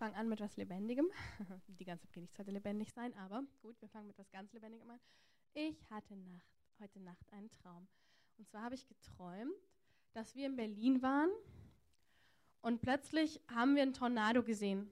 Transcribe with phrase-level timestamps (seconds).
[0.00, 1.10] fange an mit was Lebendigem.
[1.78, 4.98] Die ganze Predigt sollte lebendig sein, aber gut, wir fangen mit was ganz Lebendigem an.
[5.52, 7.86] Ich hatte Nacht, heute Nacht einen Traum.
[8.38, 9.52] Und zwar habe ich geträumt,
[10.14, 11.28] dass wir in Berlin waren
[12.62, 14.90] und plötzlich haben wir einen Tornado gesehen.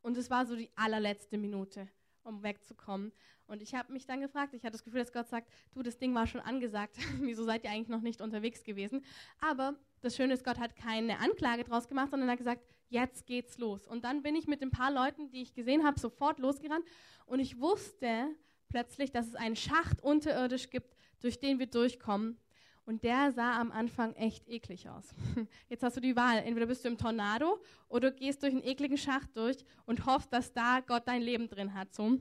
[0.00, 1.86] Und es war so die allerletzte Minute,
[2.22, 3.12] um wegzukommen.
[3.48, 5.98] Und ich habe mich dann gefragt, ich hatte das Gefühl, dass Gott sagt, du, das
[5.98, 6.96] Ding war schon angesagt.
[7.20, 9.04] Wieso seid ihr eigentlich noch nicht unterwegs gewesen?
[9.42, 13.58] Aber das Schöne ist, Gott hat keine Anklage draus gemacht, sondern hat gesagt, jetzt geht's
[13.58, 13.86] los.
[13.86, 16.84] Und dann bin ich mit ein paar Leuten, die ich gesehen habe, sofort losgerannt.
[17.26, 18.28] Und ich wusste
[18.68, 22.38] plötzlich, dass es einen Schacht unterirdisch gibt, durch den wir durchkommen.
[22.84, 25.14] Und der sah am Anfang echt eklig aus.
[25.68, 26.38] Jetzt hast du die Wahl.
[26.38, 30.54] Entweder bist du im Tornado oder gehst durch einen ekligen Schacht durch und hoffst, dass
[30.54, 31.94] da Gott dein Leben drin hat.
[31.94, 32.18] So.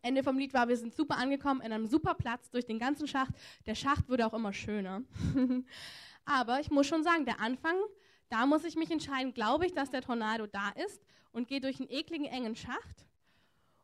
[0.00, 3.08] Ende vom Lied war, wir sind super angekommen, in einem super Platz durch den ganzen
[3.08, 3.32] Schacht.
[3.66, 5.02] Der Schacht wurde auch immer schöner.
[6.24, 7.74] Aber ich muss schon sagen, der Anfang,
[8.28, 11.80] da muss ich mich entscheiden, glaube ich, dass der Tornado da ist und gehe durch
[11.80, 13.06] einen ekligen, engen Schacht?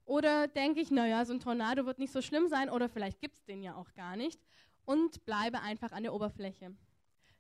[0.05, 3.37] Oder denke ich, naja, so ein Tornado wird nicht so schlimm sein oder vielleicht gibt
[3.37, 4.39] es den ja auch gar nicht
[4.85, 6.75] und bleibe einfach an der Oberfläche.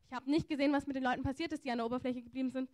[0.06, 2.50] Ich habe nicht gesehen, was mit den Leuten passiert ist, die an der Oberfläche geblieben
[2.50, 2.70] sind,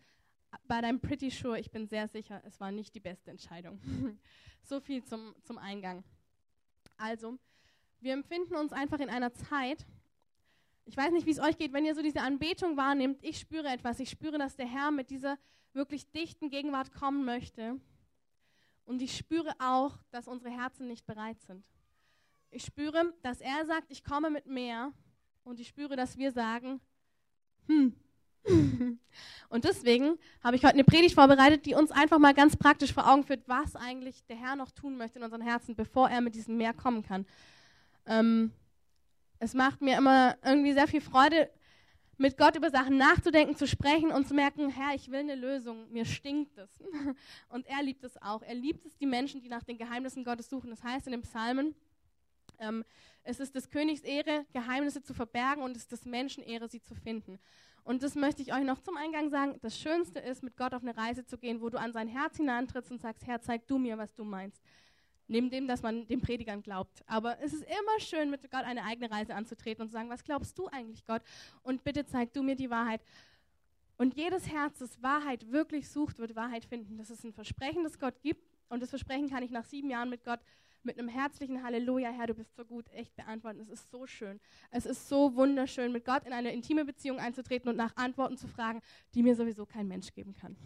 [0.69, 3.81] but I'm pretty sure, ich bin sehr sicher, es war nicht die beste Entscheidung.
[4.63, 6.05] so viel zum, zum Eingang.
[6.97, 7.39] Also,
[8.01, 9.87] wir empfinden uns einfach in einer Zeit,
[10.85, 13.23] ich weiß nicht, wie es euch geht, wenn ihr so diese Anbetung wahrnehmt.
[13.23, 14.01] Ich spüre etwas.
[14.01, 15.39] Ich spüre, dass der Herr mit dieser
[15.73, 17.81] wirklich dichten Gegenwart kommen möchte.
[18.85, 21.65] Und ich spüre auch, dass unsere Herzen nicht bereit sind.
[22.51, 24.93] Ich spüre, dass er sagt, ich komme mit mehr.
[25.45, 26.81] Und ich spüre, dass wir sagen,
[27.67, 27.95] hm.
[29.49, 33.11] Und deswegen habe ich heute eine Predigt vorbereitet, die uns einfach mal ganz praktisch vor
[33.11, 36.35] Augen führt, was eigentlich der Herr noch tun möchte in unseren Herzen, bevor er mit
[36.35, 37.27] diesem Meer kommen kann.
[38.07, 38.53] Ähm,
[39.41, 41.51] es macht mir immer irgendwie sehr viel Freude,
[42.19, 45.91] mit Gott über Sachen nachzudenken, zu sprechen und zu merken, Herr, ich will eine Lösung,
[45.91, 46.69] mir stinkt es.
[47.49, 48.43] Und er liebt es auch.
[48.43, 50.69] Er liebt es, die Menschen, die nach den Geheimnissen Gottes suchen.
[50.69, 51.75] Das heißt in den Psalmen,
[52.59, 52.85] ähm,
[53.23, 56.83] es ist des Königs Ehre, Geheimnisse zu verbergen und es ist des Menschen Ehre, sie
[56.83, 57.39] zu finden.
[57.85, 59.59] Und das möchte ich euch noch zum Eingang sagen.
[59.63, 62.37] Das Schönste ist, mit Gott auf eine Reise zu gehen, wo du an sein Herz
[62.37, 64.63] hineintrittst und sagst, Herr, zeig du mir, was du meinst
[65.31, 67.03] neben dem, dass man den Predigern glaubt.
[67.07, 70.25] Aber es ist immer schön, mit Gott eine eigene Reise anzutreten und zu sagen, was
[70.25, 71.23] glaubst du eigentlich, Gott?
[71.63, 73.01] Und bitte zeig du mir die Wahrheit.
[73.97, 76.99] Und jedes Herz, das Wahrheit wirklich sucht, wird Wahrheit finden.
[76.99, 78.45] Das ist ein Versprechen, das Gott gibt.
[78.69, 80.41] Und das Versprechen kann ich nach sieben Jahren mit Gott
[80.83, 83.61] mit einem herzlichen Halleluja, Herr, du bist so gut, echt beantworten.
[83.61, 84.41] Es ist so schön.
[84.71, 88.49] Es ist so wunderschön, mit Gott in eine intime Beziehung einzutreten und nach Antworten zu
[88.49, 88.81] fragen,
[89.15, 90.57] die mir sowieso kein Mensch geben kann.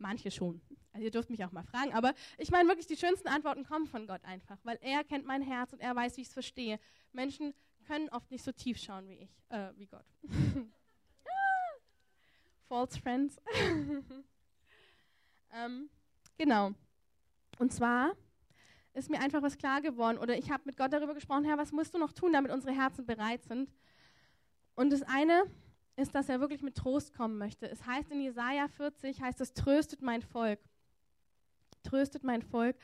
[0.00, 0.60] Manche schon.
[0.92, 3.86] Also ihr dürft mich auch mal fragen, aber ich meine wirklich, die schönsten Antworten kommen
[3.86, 6.80] von Gott einfach, weil er kennt mein Herz und er weiß, wie ich es verstehe.
[7.12, 7.54] Menschen
[7.86, 10.04] können oft nicht so tief schauen wie ich, äh, wie Gott.
[12.68, 13.36] False Friends.
[15.52, 15.90] ähm,
[16.38, 16.72] genau.
[17.58, 18.16] Und zwar
[18.94, 21.72] ist mir einfach was klar geworden oder ich habe mit Gott darüber gesprochen, Herr, was
[21.72, 23.70] musst du noch tun, damit unsere Herzen bereit sind?
[24.74, 25.44] Und das eine
[26.00, 27.70] ist, dass er wirklich mit Trost kommen möchte.
[27.70, 30.60] Es heißt in Jesaja 40, heißt es, tröstet mein Volk.
[31.82, 32.76] Tröstet mein Volk,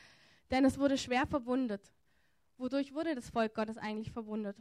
[0.50, 1.92] denn es wurde schwer verwundet.
[2.58, 4.56] Wodurch wurde das Volk Gottes eigentlich verwundet?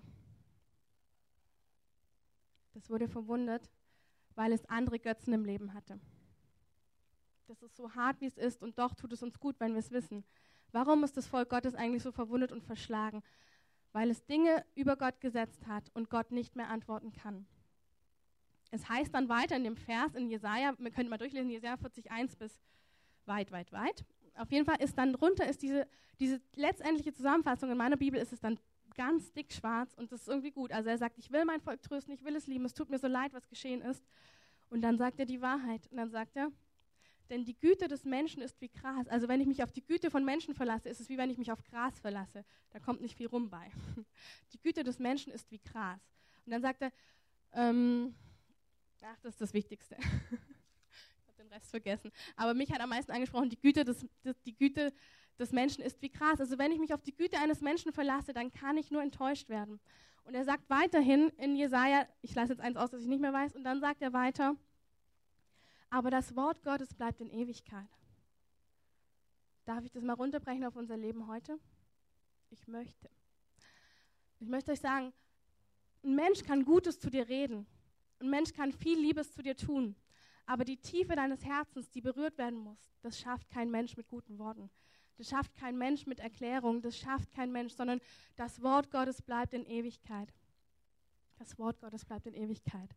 [2.73, 3.69] Das wurde verwundet,
[4.35, 5.99] weil es andere Götzen im Leben hatte.
[7.47, 9.79] Das ist so hart, wie es ist, und doch tut es uns gut, wenn wir
[9.79, 10.25] es wissen.
[10.71, 13.23] Warum ist das Volk Gottes eigentlich so verwundet und verschlagen?
[13.93, 17.45] Weil es Dinge über Gott gesetzt hat und Gott nicht mehr antworten kann.
[18.71, 22.37] Es heißt dann weiter in dem Vers in Jesaja, wir können mal durchlesen, Jesaja 41
[22.37, 22.59] bis
[23.25, 24.05] weit, weit, weit.
[24.35, 25.87] Auf jeden Fall ist dann drunter ist diese,
[26.19, 28.59] diese letztendliche Zusammenfassung in meiner Bibel ist es dann
[28.95, 30.71] ganz dick schwarz und das ist irgendwie gut.
[30.71, 32.99] Also er sagt, ich will mein Volk trösten, ich will es lieben, es tut mir
[32.99, 34.03] so leid, was geschehen ist.
[34.69, 36.51] Und dann sagt er die Wahrheit und dann sagt er,
[37.29, 39.07] denn die Güte des Menschen ist wie Gras.
[39.07, 41.37] Also wenn ich mich auf die Güte von Menschen verlasse, ist es wie wenn ich
[41.37, 42.45] mich auf Gras verlasse.
[42.71, 43.71] Da kommt nicht viel rum bei.
[44.53, 45.99] Die Güte des Menschen ist wie Gras.
[46.45, 46.91] Und dann sagt er,
[47.53, 48.13] ähm,
[49.07, 49.95] Ach, das ist das Wichtigste.
[49.99, 52.11] ich habe den Rest vergessen.
[52.35, 54.05] Aber mich hat am meisten angesprochen, die Güte, des,
[54.45, 54.93] die Güte
[55.37, 56.39] des Menschen ist wie Gras.
[56.39, 59.49] Also wenn ich mich auf die Güte eines Menschen verlasse, dann kann ich nur enttäuscht
[59.49, 59.79] werden.
[60.23, 63.33] Und er sagt weiterhin in Jesaja, ich lasse jetzt eins aus, das ich nicht mehr
[63.33, 64.55] weiß, und dann sagt er weiter,
[65.91, 67.87] aber das Wort Gottes bleibt in Ewigkeit.
[69.65, 71.59] Darf ich das mal runterbrechen auf unser Leben heute?
[72.49, 73.09] Ich möchte.
[74.39, 75.13] Ich möchte euch sagen,
[76.03, 77.67] ein Mensch kann Gutes zu dir reden.
[78.19, 79.95] Ein Mensch kann viel Liebes zu dir tun,
[80.45, 84.37] aber die Tiefe deines Herzens, die berührt werden muss, das schafft kein Mensch mit guten
[84.37, 84.69] Worten.
[85.17, 88.01] Das schafft kein Mensch mit Erklärung, das schafft kein Mensch, sondern
[88.35, 90.33] das Wort Gottes bleibt in Ewigkeit.
[91.37, 92.95] Das Wort Gottes bleibt in Ewigkeit.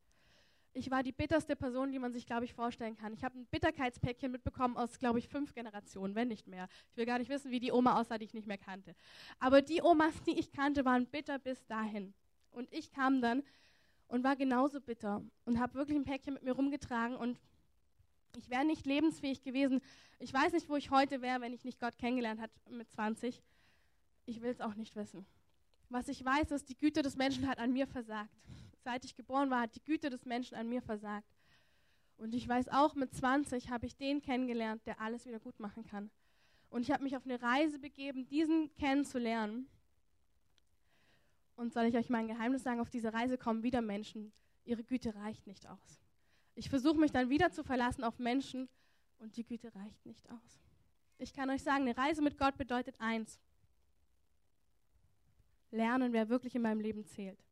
[0.73, 3.13] Ich war die bitterste Person, die man sich, glaube ich, vorstellen kann.
[3.13, 6.69] Ich habe ein Bitterkeitspäckchen mitbekommen aus, glaube ich, fünf Generationen, wenn nicht mehr.
[6.91, 8.95] Ich will gar nicht wissen, wie die Oma aussah, die ich nicht mehr kannte.
[9.39, 12.15] Aber die Omas, die ich kannte, waren bitter bis dahin.
[12.51, 13.43] Und ich kam dann
[14.09, 17.39] und war genauso bitter und habe wirklich ein Päckchen mit mir rumgetragen und
[18.37, 19.81] ich wäre nicht lebensfähig gewesen.
[20.19, 23.43] Ich weiß nicht, wo ich heute wäre, wenn ich nicht Gott kennengelernt hätte mit 20.
[24.27, 25.27] Ich will es auch nicht wissen.
[25.89, 28.31] Was ich weiß, ist, die Güte des Menschen hat an mir versagt.
[28.85, 31.27] Seit ich geboren war, hat die Güte des Menschen an mir versagt.
[32.19, 35.85] Und ich weiß auch, mit 20 habe ich den kennengelernt, der alles wieder gut machen
[35.85, 36.11] kann.
[36.69, 39.69] Und ich habe mich auf eine Reise begeben, diesen kennenzulernen.
[41.59, 44.31] Und soll ich euch mein Geheimnis sagen, auf diese Reise kommen wieder Menschen.
[44.65, 46.01] Ihre Güte reicht nicht aus.
[46.55, 48.69] Ich versuche mich dann wieder zu verlassen auf Menschen
[49.19, 50.63] und die Güte reicht nicht aus.
[51.19, 53.41] Ich kann euch sagen, eine Reise mit Gott bedeutet eins.
[55.73, 57.45] Lernen, wer wirklich in meinem Leben zählt.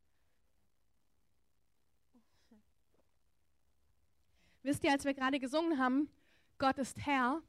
[4.62, 6.08] Wisst ihr, als wir gerade gesungen haben,
[6.58, 7.42] Gott ist Herr,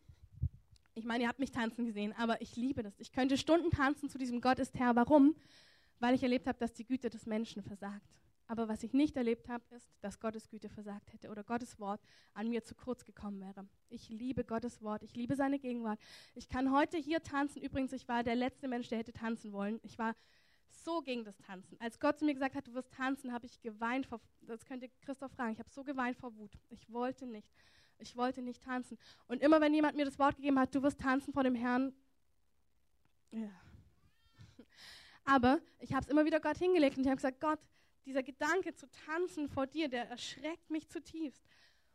[0.96, 3.00] ich meine, ihr habt mich tanzen gesehen, aber ich liebe das.
[3.00, 4.96] Ich könnte Stunden tanzen zu diesem Gott ist Herr.
[4.96, 5.36] Warum?
[6.00, 8.08] Weil ich erlebt habe, dass die Güte des Menschen versagt.
[8.50, 12.02] Aber was ich nicht erlebt habe, ist, dass Gottes Güte versagt hätte oder Gottes Wort
[12.34, 13.68] an mir zu kurz gekommen wäre.
[13.90, 16.00] Ich liebe Gottes Wort, ich liebe seine Gegenwart.
[16.34, 17.62] Ich kann heute hier tanzen.
[17.62, 19.82] Übrigens, ich war der letzte Mensch, der hätte tanzen wollen.
[19.84, 20.16] Ich war
[20.70, 21.80] so gegen das Tanzen.
[21.80, 24.84] Als Gott zu mir gesagt hat, du wirst tanzen, habe ich geweint vor, das könnt
[24.84, 26.58] ihr Christoph fragen, ich habe so geweint vor Wut.
[26.70, 27.50] Ich wollte nicht.
[28.00, 28.98] Ich wollte nicht tanzen.
[29.28, 31.94] Und immer wenn jemand mir das Wort gegeben hat, du wirst tanzen vor dem Herrn,
[33.32, 33.50] ja.
[35.28, 37.60] Aber ich habe es immer wieder Gott hingelegt und ich habe gesagt, Gott,
[38.06, 41.44] dieser Gedanke zu tanzen vor dir, der erschreckt mich zutiefst.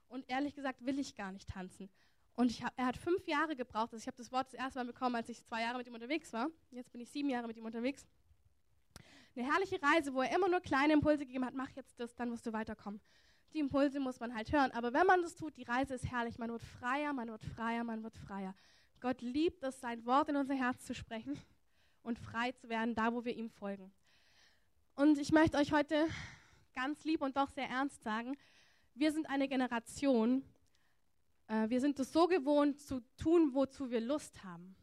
[0.09, 1.89] Und ehrlich gesagt will ich gar nicht tanzen.
[2.35, 3.95] Und hab, er hat fünf Jahre gebraucht.
[3.95, 5.95] Also ich habe das Wort das erste Mal bekommen, als ich zwei Jahre mit ihm
[5.95, 6.49] unterwegs war.
[6.73, 8.07] Jetzt bin ich sieben Jahre mit ihm unterwegs.
[9.35, 12.31] Eine herrliche Reise, wo er immer nur kleine Impulse gegeben hat, mach jetzt das, dann
[12.31, 13.01] wirst du weiterkommen.
[13.55, 14.73] Die Impulse muss man halt hören.
[14.73, 16.39] Aber wenn man das tut, die Reise ist herrlich.
[16.39, 18.55] Man wird freier, man wird freier, man wird freier.
[19.01, 21.41] Gott liebt es, sein Wort in unser Herz zu sprechen
[22.03, 23.93] und frei zu werden, da wo wir ihm folgen.
[24.95, 26.07] Und ich möchte euch heute
[26.75, 28.37] ganz lieb und doch sehr ernst sagen,
[28.95, 30.45] wir sind eine Generation,
[31.49, 34.77] äh, wir sind es so gewohnt zu tun, wozu wir Lust haben.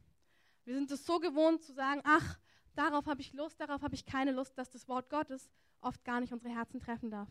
[0.66, 2.40] Wir sind es so gewohnt zu sagen, ach,
[2.76, 5.50] darauf habe ich Lust, darauf habe ich keine Lust, dass das Wort Gottes
[5.82, 7.30] oft gar nicht unsere Herzen treffen darf.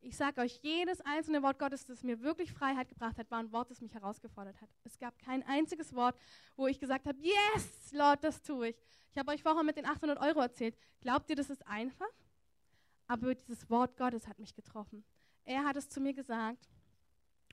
[0.00, 3.50] Ich sage euch, jedes einzelne Wort Gottes, das mir wirklich Freiheit gebracht hat, war ein
[3.52, 4.68] Wort, das mich herausgefordert hat.
[4.84, 6.16] Es gab kein einziges Wort,
[6.54, 8.76] wo ich gesagt habe, yes, Lord, das tue ich.
[9.10, 10.76] Ich habe euch vorher mit den 800 Euro erzählt.
[11.00, 12.10] Glaubt ihr, das ist einfach?
[13.08, 15.04] Aber dieses Wort Gottes hat mich getroffen.
[15.44, 16.68] Er hat es zu mir gesagt.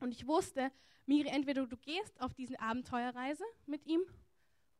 [0.01, 0.71] Und ich wusste,
[1.05, 4.01] Miri, entweder du gehst auf diese Abenteuerreise mit ihm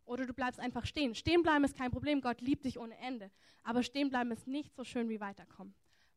[0.06, 1.16] oder du bleibst einfach stehen.
[1.16, 3.32] Stehen bleiben ist kein Problem, Gott liebt dich ohne Ende.
[3.64, 5.74] Aber stehen bleiben ist nicht so schön wie weiterkommen.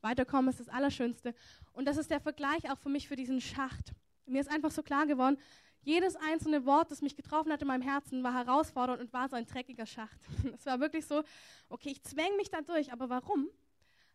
[0.06, 1.35] Weiterkommen ist das Allerschönste.
[1.73, 3.93] Und das ist der Vergleich auch für mich für diesen Schacht.
[4.25, 5.37] Mir ist einfach so klar geworden,
[5.82, 9.35] jedes einzelne Wort, das mich getroffen hat in meinem Herzen, war herausfordernd und war so
[9.35, 10.19] ein dreckiger Schacht.
[10.55, 11.25] Es war wirklich so,
[11.69, 13.49] okay, ich zwänge mich da durch, aber warum?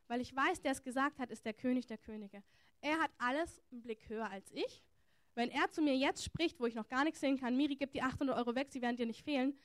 [0.08, 2.42] Weil ich weiß, der es gesagt hat, ist der König der Könige.
[2.80, 4.84] Er hat alles einen Blick höher als ich.
[5.36, 7.92] Wenn er zu mir jetzt spricht, wo ich noch gar nichts sehen kann, Miri, gib
[7.92, 9.58] die 800 Euro weg, sie werden dir nicht fehlen,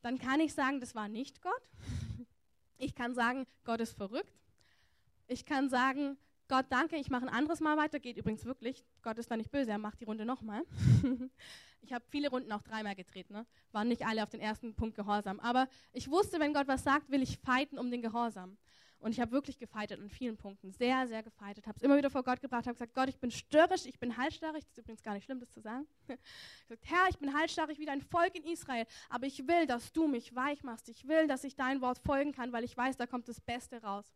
[0.00, 1.62] dann kann ich sagen, das war nicht Gott.
[2.76, 4.43] Ich kann sagen, Gott ist verrückt.
[5.26, 6.18] Ich kann sagen,
[6.48, 7.98] Gott, danke, ich mache ein anderes Mal weiter.
[7.98, 8.84] Geht übrigens wirklich.
[9.02, 10.62] Gott ist da nicht böse, er macht die Runde nochmal.
[11.80, 13.30] ich habe viele Runden auch dreimal gedreht.
[13.30, 13.46] Ne?
[13.72, 15.40] Waren nicht alle auf den ersten Punkt gehorsam.
[15.40, 18.58] Aber ich wusste, wenn Gott was sagt, will ich fighten um den Gehorsam.
[18.98, 20.70] Und ich habe wirklich gefeitet an vielen Punkten.
[20.70, 21.66] Sehr, sehr gefeitet.
[21.66, 22.66] Habe es immer wieder vor Gott gebracht.
[22.66, 24.64] Habe gesagt, Gott, ich bin störrisch, ich bin halsstarrig.
[24.64, 25.86] Das ist übrigens gar nicht schlimm, das zu sagen.
[26.08, 28.86] ich gesagt, Herr, ich bin halsstarrig wie dein Volk in Israel.
[29.10, 30.88] Aber ich will, dass du mich weich machst.
[30.88, 33.82] Ich will, dass ich dein Wort folgen kann, weil ich weiß, da kommt das Beste
[33.82, 34.10] raus.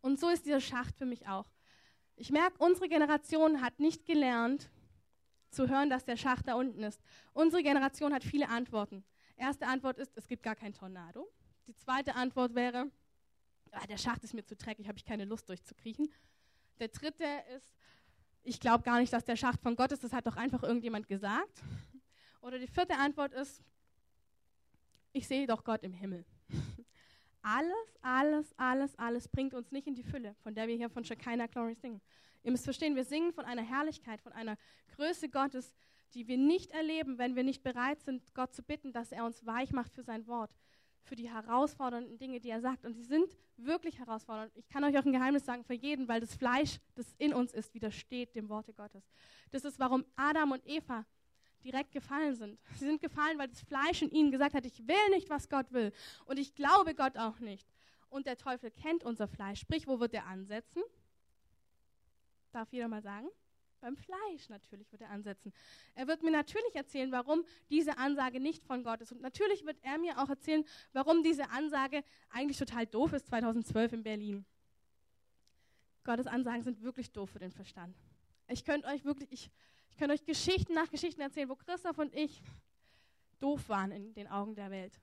[0.00, 1.46] Und so ist dieser Schacht für mich auch.
[2.16, 4.70] Ich merke, unsere Generation hat nicht gelernt
[5.50, 7.00] zu hören, dass der Schacht da unten ist.
[7.32, 9.04] Unsere Generation hat viele Antworten.
[9.36, 11.26] Erste Antwort ist, es gibt gar kein Tornado.
[11.66, 12.90] Die zweite Antwort wäre,
[13.72, 16.12] ah, der Schacht ist mir zu dreckig, habe ich keine Lust durchzukriechen.
[16.78, 17.24] Der dritte
[17.56, 17.74] ist,
[18.42, 21.08] ich glaube gar nicht, dass der Schacht von Gott ist, das hat doch einfach irgendjemand
[21.08, 21.62] gesagt.
[22.40, 23.62] Oder die vierte Antwort ist,
[25.12, 26.24] ich sehe doch Gott im Himmel.
[27.42, 31.04] Alles, alles, alles, alles bringt uns nicht in die Fülle, von der wir hier von
[31.04, 32.00] Shekinah Glory singen.
[32.42, 34.56] Ihr müsst verstehen, wir singen von einer Herrlichkeit, von einer
[34.96, 35.74] Größe Gottes,
[36.14, 39.44] die wir nicht erleben, wenn wir nicht bereit sind, Gott zu bitten, dass er uns
[39.46, 40.54] weich macht für sein Wort,
[41.02, 42.84] für die herausfordernden Dinge, die er sagt.
[42.84, 44.52] Und sie sind wirklich herausfordernd.
[44.56, 47.52] Ich kann euch auch ein Geheimnis sagen für jeden, weil das Fleisch, das in uns
[47.52, 49.04] ist, widersteht dem Worte Gottes.
[49.50, 51.04] Das ist, warum Adam und Eva
[51.64, 52.58] direkt gefallen sind.
[52.76, 55.72] Sie sind gefallen, weil das Fleisch in ihnen gesagt hat, ich will nicht, was Gott
[55.72, 55.92] will.
[56.26, 57.68] Und ich glaube Gott auch nicht.
[58.08, 59.60] Und der Teufel kennt unser Fleisch.
[59.60, 60.82] Sprich, wo wird er ansetzen?
[62.52, 63.28] Darf jeder mal sagen?
[63.80, 65.52] Beim Fleisch natürlich wird er ansetzen.
[65.94, 69.12] Er wird mir natürlich erzählen, warum diese Ansage nicht von Gott ist.
[69.12, 73.92] Und natürlich wird er mir auch erzählen, warum diese Ansage eigentlich total doof ist 2012
[73.94, 74.44] in Berlin.
[76.04, 77.96] Gottes Ansagen sind wirklich doof für den Verstand.
[78.48, 79.50] Ich könnte euch wirklich, ich,
[79.90, 82.42] ich könnte euch Geschichten nach Geschichten erzählen, wo Christoph und ich
[83.40, 85.00] doof waren in den Augen der Welt.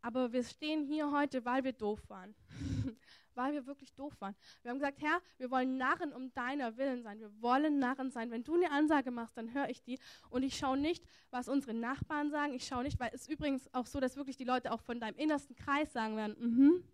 [0.00, 2.34] Aber wir stehen hier heute, weil wir doof waren.
[3.34, 4.34] weil wir wirklich doof waren.
[4.62, 7.20] Wir haben gesagt, Herr, wir wollen Narren um deiner Willen sein.
[7.20, 8.30] Wir wollen Narren sein.
[8.30, 9.98] Wenn du eine Ansage machst, dann höre ich die.
[10.28, 12.52] Und ich schaue nicht, was unsere Nachbarn sagen.
[12.52, 15.16] Ich schaue nicht, weil es übrigens auch so, dass wirklich die Leute auch von deinem
[15.16, 16.84] innersten Kreis sagen werden, mhm,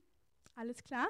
[0.55, 1.09] alles klar.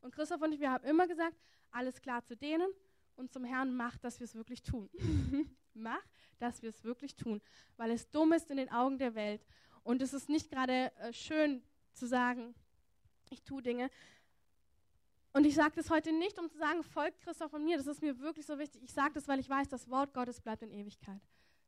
[0.00, 1.36] Und Christoph und ich, wir haben immer gesagt,
[1.70, 2.68] alles klar zu denen
[3.16, 4.88] und zum Herrn, mach, dass wir es wirklich tun.
[5.74, 6.02] mach,
[6.38, 7.40] dass wir es wirklich tun,
[7.76, 9.44] weil es dumm ist in den Augen der Welt.
[9.82, 12.54] Und es ist nicht gerade äh, schön zu sagen,
[13.30, 13.90] ich tue Dinge,
[15.36, 17.76] und ich sage das heute nicht, um zu sagen, folgt Christoph von mir.
[17.76, 18.82] Das ist mir wirklich so wichtig.
[18.82, 21.20] Ich sage das, weil ich weiß, das Wort Gottes bleibt in Ewigkeit.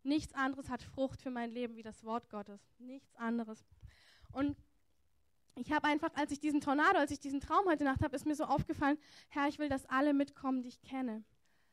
[0.03, 2.63] Nichts anderes hat Frucht für mein Leben wie das Wort Gottes.
[2.79, 3.63] Nichts anderes.
[4.33, 4.57] Und
[5.55, 8.25] ich habe einfach, als ich diesen Tornado, als ich diesen Traum heute Nacht habe, ist
[8.25, 8.97] mir so aufgefallen,
[9.29, 11.23] Herr, ich will, dass alle mitkommen, die ich kenne.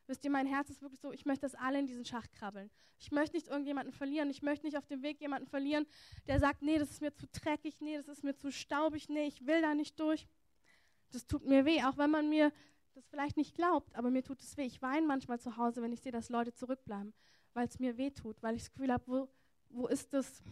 [0.06, 2.70] Wisst ihr, mein Herz ist wirklich so, ich möchte, dass alle in diesen Schacht krabbeln.
[2.98, 4.30] Ich möchte nicht irgendjemanden verlieren.
[4.30, 5.86] Ich möchte nicht auf dem Weg jemanden verlieren,
[6.26, 9.26] der sagt, nee, das ist mir zu dreckig, nee, das ist mir zu staubig, nee,
[9.26, 10.26] ich will da nicht durch
[11.12, 12.52] das tut mir weh, auch wenn man mir
[12.94, 14.64] das vielleicht nicht glaubt, aber mir tut es weh.
[14.64, 17.12] Ich weine manchmal zu Hause, wenn ich sehe, dass Leute zurückbleiben,
[17.52, 19.28] weil es mir weh tut, weil ich das Gefühl habe, wo,
[19.70, 20.42] wo ist das?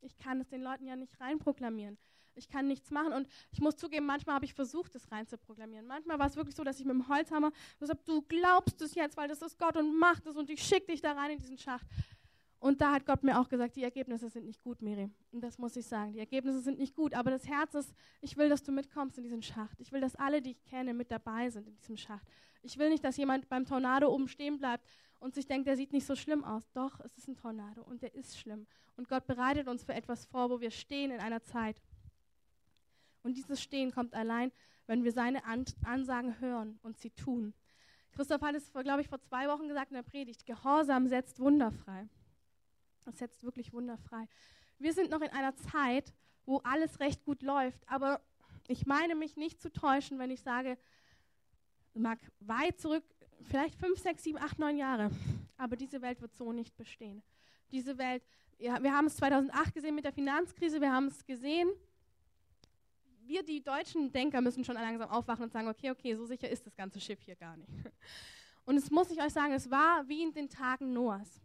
[0.00, 1.98] Ich kann es den Leuten ja nicht reinproklamieren.
[2.36, 5.86] Ich kann nichts machen und ich muss zugeben, manchmal habe ich versucht, es reinzuproklamieren.
[5.86, 8.94] Manchmal war es wirklich so, dass ich mit dem Holzhammer gesagt habe, du glaubst es
[8.94, 11.38] jetzt, weil das ist Gott und macht es und ich schicke dich da rein in
[11.38, 11.86] diesen Schacht.
[12.64, 15.10] Und da hat Gott mir auch gesagt, die Ergebnisse sind nicht gut, Miri.
[15.32, 16.14] Und das muss ich sagen.
[16.14, 19.22] Die Ergebnisse sind nicht gut, aber das Herz ist, ich will, dass du mitkommst in
[19.22, 19.78] diesen Schacht.
[19.80, 22.26] Ich will, dass alle, die ich kenne, mit dabei sind in diesem Schacht.
[22.62, 24.88] Ich will nicht, dass jemand beim Tornado oben stehen bleibt
[25.20, 26.70] und sich denkt, der sieht nicht so schlimm aus.
[26.72, 28.66] Doch, es ist ein Tornado und der ist schlimm.
[28.96, 31.82] Und Gott bereitet uns für etwas vor, wo wir stehen in einer Zeit.
[33.24, 34.52] Und dieses Stehen kommt allein,
[34.86, 37.54] wenn wir seine Ansagen hören und sie tun.
[38.12, 41.72] Christoph hat es, glaube ich, vor zwei Wochen gesagt in der Predigt, Gehorsam setzt Wunder
[41.72, 42.08] frei.
[43.04, 44.28] Das setzt wirklich wunderfrei.
[44.78, 46.12] Wir sind noch in einer Zeit,
[46.46, 48.20] wo alles recht gut läuft, aber
[48.68, 50.78] ich meine mich nicht zu täuschen, wenn ich sage,
[51.94, 53.04] mag weit zurück,
[53.42, 55.10] vielleicht fünf, sechs, sieben, acht, neun Jahre,
[55.56, 57.22] aber diese Welt wird so nicht bestehen.
[57.72, 58.22] Diese Welt,
[58.58, 61.68] ja, wir haben es 2008 gesehen mit der Finanzkrise, wir haben es gesehen.
[63.26, 66.66] Wir, die deutschen Denker, müssen schon langsam aufwachen und sagen, okay, okay, so sicher ist
[66.66, 67.70] das ganze Schiff hier gar nicht.
[68.66, 71.42] Und es muss ich euch sagen, es war wie in den Tagen Noahs.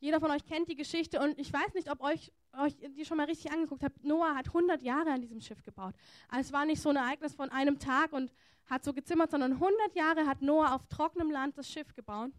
[0.00, 3.16] Jeder von euch kennt die Geschichte und ich weiß nicht, ob euch, euch die schon
[3.16, 4.02] mal richtig angeguckt habt.
[4.02, 5.94] Noah hat 100 Jahre an diesem Schiff gebaut.
[6.26, 8.32] Also es war nicht so ein Ereignis von einem Tag und
[8.66, 12.32] hat so gezimmert, sondern 100 Jahre hat Noah auf trockenem Land das Schiff gebaut.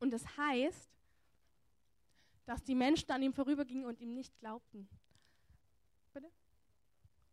[0.00, 0.90] Und das heißt,
[2.46, 4.88] dass die Menschen an ihm vorübergingen und ihm nicht glaubten.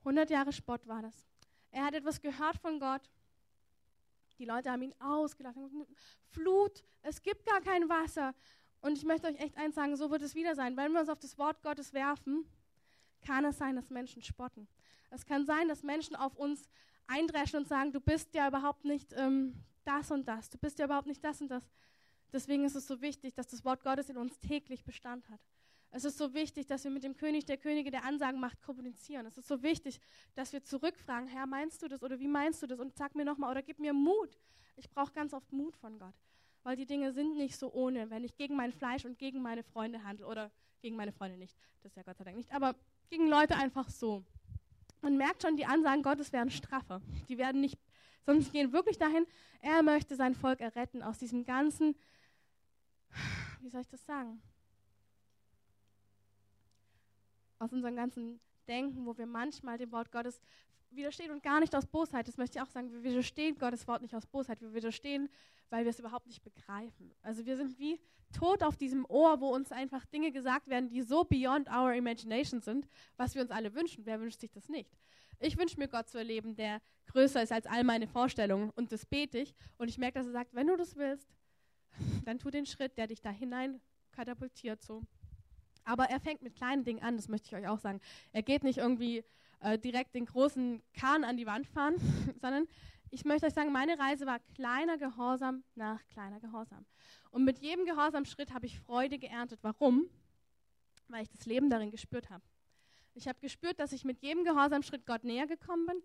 [0.04, 0.10] Bitte?
[0.10, 1.28] 100 Jahre Spott war das.
[1.72, 3.02] Er hat etwas gehört von Gott.
[4.38, 5.56] Die Leute haben ihn ausgelacht.
[6.30, 8.34] Flut, es gibt gar kein Wasser.
[8.82, 10.76] Und ich möchte euch echt eins sagen, so wird es wieder sein.
[10.76, 12.46] Wenn wir uns auf das Wort Gottes werfen,
[13.22, 14.68] kann es sein, dass Menschen spotten.
[15.12, 16.68] Es kann sein, dass Menschen auf uns
[17.06, 19.54] eindreschen und sagen, du bist ja überhaupt nicht ähm,
[19.84, 21.64] das und das, du bist ja überhaupt nicht das und das.
[22.34, 25.42] Deswegen ist es so wichtig, dass das Wort Gottes in uns täglich Bestand hat.
[25.92, 29.26] Es ist so wichtig, dass wir mit dem König der Könige der Ansagen macht kommunizieren.
[29.26, 30.00] Es ist so wichtig,
[30.36, 32.80] dass wir zurückfragen, Herr, meinst du das oder wie meinst du das?
[32.80, 34.40] Und sag mir nochmal oder gib mir Mut.
[34.78, 36.16] Ich brauche ganz oft Mut von Gott
[36.64, 39.64] weil die Dinge sind nicht so ohne, wenn ich gegen mein Fleisch und gegen meine
[39.64, 42.76] Freunde handle oder gegen meine Freunde nicht, das ist ja Gott sei Dank nicht, aber
[43.10, 44.24] gegen Leute einfach so.
[45.02, 47.02] Man merkt schon, die Ansagen Gottes werden straffer.
[47.28, 47.80] Die werden nicht,
[48.28, 49.26] sie gehen wirklich dahin,
[49.62, 51.96] er möchte sein Volk erretten aus diesem ganzen,
[53.62, 54.42] wie soll ich das sagen?
[57.62, 60.42] Aus unserem ganzen Denken, wo wir manchmal dem Wort Gottes
[60.90, 62.28] widerstehen und gar nicht aus Bosheit.
[62.28, 62.92] Das möchte ich auch sagen.
[62.92, 64.60] Wir widerstehen Gottes Wort nicht aus Bosheit.
[64.62, 65.30] Wir widerstehen,
[65.70, 67.14] weil wir es überhaupt nicht begreifen.
[67.22, 68.00] Also wir sind wie
[68.34, 72.62] tot auf diesem Ohr, wo uns einfach Dinge gesagt werden, die so beyond our imagination
[72.62, 74.08] sind, was wir uns alle wünschen.
[74.08, 74.90] Wer wünscht sich das nicht?
[75.40, 78.72] Ich wünsche mir Gott zu erleben, der größer ist als all meine Vorstellungen.
[78.72, 79.54] Und das bete ich.
[79.78, 81.30] Und ich merke, dass er sagt, wenn du das willst,
[82.26, 83.80] dann tu den Schritt, der dich da hinein
[84.12, 85.04] katapultiert so.
[85.84, 88.00] Aber er fängt mit kleinen Dingen an, das möchte ich euch auch sagen.
[88.32, 89.24] Er geht nicht irgendwie
[89.62, 91.96] äh, direkt den großen Kahn an die Wand fahren,
[92.42, 92.68] sondern
[93.10, 96.86] ich möchte euch sagen, meine Reise war kleiner Gehorsam nach kleiner Gehorsam.
[97.30, 99.60] Und mit jedem Gehorsamschritt habe ich Freude geerntet.
[99.62, 100.10] Warum?
[101.10, 102.44] Weil ich das Leben darin gespürt habe.
[103.14, 106.02] Ich habe gespürt, dass ich mit jedem Gehorsamschritt Gott näher gekommen bin.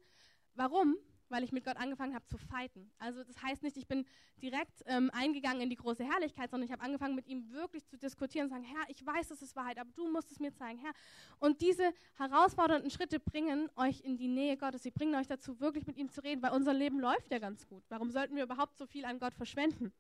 [0.55, 0.97] Warum?
[1.29, 2.91] Weil ich mit Gott angefangen habe zu fighten.
[2.99, 4.05] Also das heißt nicht, ich bin
[4.43, 7.97] direkt ähm, eingegangen in die große Herrlichkeit, sondern ich habe angefangen mit ihm wirklich zu
[7.97, 10.79] diskutieren und sagen, Herr, ich weiß, das ist Wahrheit, aber du musst es mir zeigen,
[10.79, 10.93] Herr.
[11.39, 14.83] Und diese herausfordernden Schritte bringen euch in die Nähe Gottes.
[14.83, 17.67] Sie bringen euch dazu, wirklich mit ihm zu reden, weil unser Leben läuft ja ganz
[17.67, 17.85] gut.
[17.89, 19.93] Warum sollten wir überhaupt so viel an Gott verschwenden?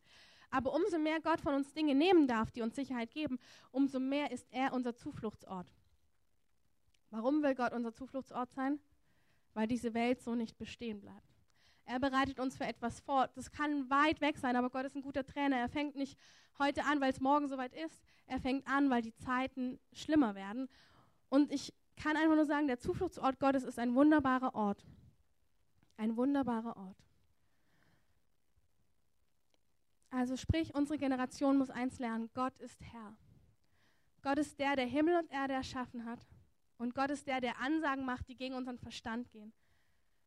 [0.50, 3.38] Aber umso mehr Gott von uns Dinge nehmen darf, die uns Sicherheit geben,
[3.72, 5.66] umso mehr ist er unser Zufluchtsort.
[7.10, 8.78] Warum will Gott unser Zufluchtsort sein?
[9.56, 11.34] Weil diese Welt so nicht bestehen bleibt.
[11.86, 13.28] Er bereitet uns für etwas vor.
[13.28, 15.56] Das kann weit weg sein, aber Gott ist ein guter Trainer.
[15.56, 16.18] Er fängt nicht
[16.58, 18.04] heute an, weil es morgen soweit ist.
[18.26, 20.68] Er fängt an, weil die Zeiten schlimmer werden.
[21.30, 24.84] Und ich kann einfach nur sagen, der Zufluchtsort Gottes ist ein wunderbarer Ort.
[25.96, 27.02] Ein wunderbarer Ort.
[30.10, 33.16] Also sprich, unsere Generation muss eins lernen, Gott ist Herr.
[34.20, 36.26] Gott ist der, der Himmel und Erde erschaffen hat.
[36.78, 39.52] Und Gott ist der, der Ansagen macht, die gegen unseren Verstand gehen.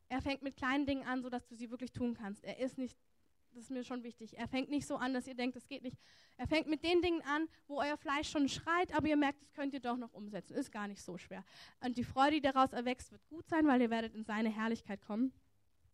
[0.08, 2.44] Er fängt mit kleinen Dingen an, sodass du sie wirklich tun kannst.
[2.44, 2.98] Er ist nicht,
[3.52, 5.84] das ist mir schon wichtig, er fängt nicht so an, dass ihr denkt, das geht
[5.84, 5.98] nicht.
[6.38, 9.54] Er fängt mit den Dingen an, wo euer Fleisch schon schreit, aber ihr merkt, das
[9.54, 10.56] könnt ihr doch noch umsetzen.
[10.56, 11.44] Ist gar nicht so schwer.
[11.82, 15.02] Und die Freude, die daraus erwächst, wird gut sein, weil ihr werdet in seine Herrlichkeit
[15.02, 15.32] kommen.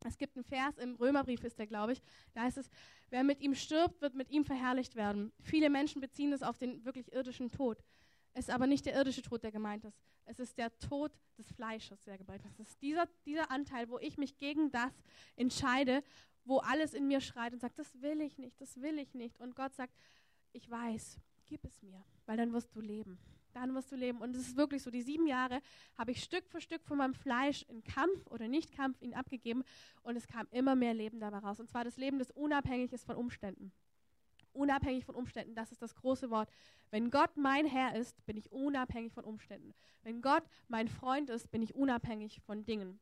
[0.06, 2.02] Es gibt einen Vers im Römerbrief, ist der, glaube ich.
[2.34, 2.70] Da heißt es,
[3.10, 5.32] wer mit ihm stirbt, wird mit ihm verherrlicht werden.
[5.42, 7.84] Viele Menschen beziehen das auf den wirklich irdischen Tod.
[8.38, 9.98] Es ist aber nicht der irdische Tod, der gemeint ist.
[10.25, 12.60] Es ist der Tod des Fleisches, der gemeint ist.
[12.60, 14.92] Es ist dieser, dieser Anteil, wo ich mich gegen das
[15.38, 16.04] entscheide,
[16.44, 19.39] wo alles in mir schreit und sagt, das will ich nicht, das will ich nicht.
[19.39, 19.94] Und Gott sagt,
[20.51, 23.18] ich weiß, gib es mir, weil dann wirst du leben.
[23.54, 24.20] Dann wirst du leben.
[24.20, 25.62] Und es ist wirklich so, die sieben Jahre
[25.98, 29.63] habe ich Stück für Stück von meinem Fleisch in Kampf oder Nicht-Kampf ihn abgegeben
[30.04, 31.62] und es kam immer mehr Leben dabei raus.
[31.62, 33.72] Und zwar das Leben, das unabhängig ist von Umständen
[34.56, 35.56] unabhängig von Umständen.
[35.56, 36.50] Das ist das große Wort.
[36.92, 39.74] Wenn Gott mein Herr ist, bin ich unabhängig von Umständen.
[40.04, 43.00] Wenn Gott mein Freund ist, bin ich unabhängig von Dingen.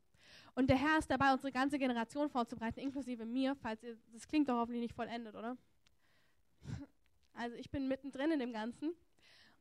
[0.54, 4.48] Und der Herr ist dabei, unsere ganze Generation vorzubereiten, inklusive mir, falls ihr, das klingt
[4.48, 5.56] doch hoffentlich nicht vollendet, oder?
[7.36, 8.94] Also ich bin mittendrin in dem Ganzen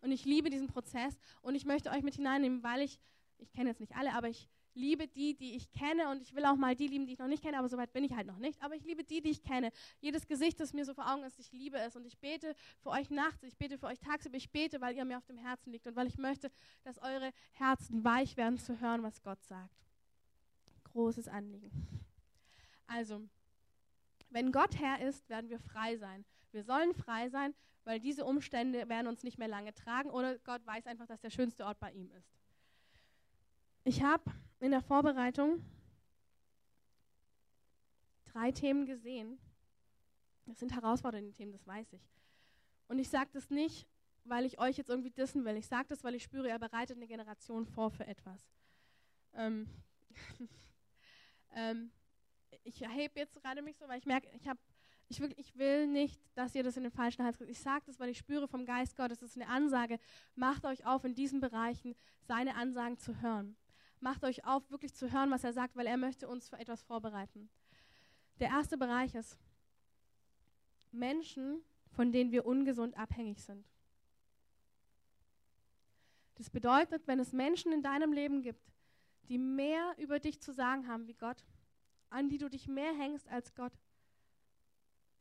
[0.01, 2.99] und ich liebe diesen Prozess und ich möchte euch mit hineinnehmen, weil ich,
[3.39, 6.45] ich kenne jetzt nicht alle, aber ich liebe die, die ich kenne und ich will
[6.45, 8.37] auch mal die lieben, die ich noch nicht kenne, aber soweit bin ich halt noch
[8.37, 8.61] nicht.
[8.61, 9.71] Aber ich liebe die, die ich kenne.
[9.99, 12.89] Jedes Gesicht, das mir so vor Augen ist, ich liebe es und ich bete für
[12.89, 15.71] euch nachts, ich bete für euch tagsüber, ich bete, weil ihr mir auf dem Herzen
[15.71, 16.51] liegt und weil ich möchte,
[16.83, 19.75] dass eure Herzen weich werden zu hören, was Gott sagt.
[20.85, 21.71] Großes Anliegen.
[22.87, 23.21] Also,
[24.29, 26.25] wenn Gott Herr ist, werden wir frei sein.
[26.51, 30.65] Wir sollen frei sein, weil diese Umstände werden uns nicht mehr lange tragen oder Gott
[30.65, 32.33] weiß einfach, dass der schönste Ort bei ihm ist.
[33.83, 34.23] Ich habe
[34.63, 35.61] in der Vorbereitung
[38.23, 39.37] drei Themen gesehen.
[40.45, 42.01] Das sind herausfordernde Themen, das weiß ich.
[42.87, 43.85] Und ich sage das nicht,
[44.23, 45.57] weil ich euch jetzt irgendwie dissen will.
[45.57, 48.41] Ich sage das, weil ich spüre, er bereitet eine Generation vor für etwas.
[49.33, 49.67] Ähm,
[51.55, 51.91] ähm,
[52.63, 54.49] ich erhebe jetzt gerade mich so, weil ich merke, ich
[55.09, 57.51] ich, wirklich, ich will nicht, dass ihr das in den falschen Hals kriegt.
[57.51, 59.99] Ich sage das, weil ich spüre vom Geist Gottes, das ist eine Ansage.
[60.35, 63.57] Macht euch auf, in diesen Bereichen seine Ansagen zu hören
[64.03, 66.83] macht euch auf, wirklich zu hören, was er sagt, weil er möchte uns für etwas
[66.83, 67.49] vorbereiten.
[68.39, 69.37] Der erste Bereich ist
[70.91, 73.65] Menschen, von denen wir ungesund abhängig sind.
[76.35, 78.73] Das bedeutet, wenn es Menschen in deinem Leben gibt,
[79.29, 81.45] die mehr über dich zu sagen haben wie Gott,
[82.09, 83.73] an die du dich mehr hängst als Gott,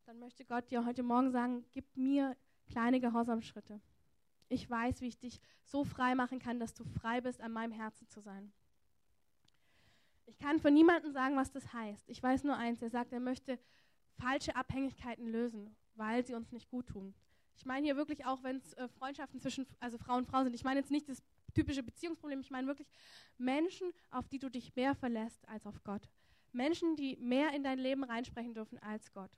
[0.06, 3.80] dann möchte Gott dir heute Morgen sagen, gib mir kleine Gehorsamschritte.
[4.48, 7.72] Ich weiß, wie ich dich so frei machen kann, dass du frei bist, an meinem
[7.72, 8.52] Herzen zu sein.
[10.26, 12.08] Ich kann von niemandem sagen, was das heißt.
[12.08, 13.58] Ich weiß nur eins, er sagt, er möchte
[14.18, 17.14] falsche Abhängigkeiten lösen, weil sie uns nicht gut tun.
[17.56, 20.54] Ich meine hier wirklich auch, wenn es äh, Freundschaften zwischen also Frau und Frau sind.
[20.54, 21.22] Ich meine jetzt nicht das
[21.54, 22.88] typische Beziehungsproblem, ich meine wirklich
[23.36, 26.08] Menschen, auf die du dich mehr verlässt als auf Gott.
[26.52, 29.30] Menschen, die mehr in dein Leben reinsprechen dürfen als Gott.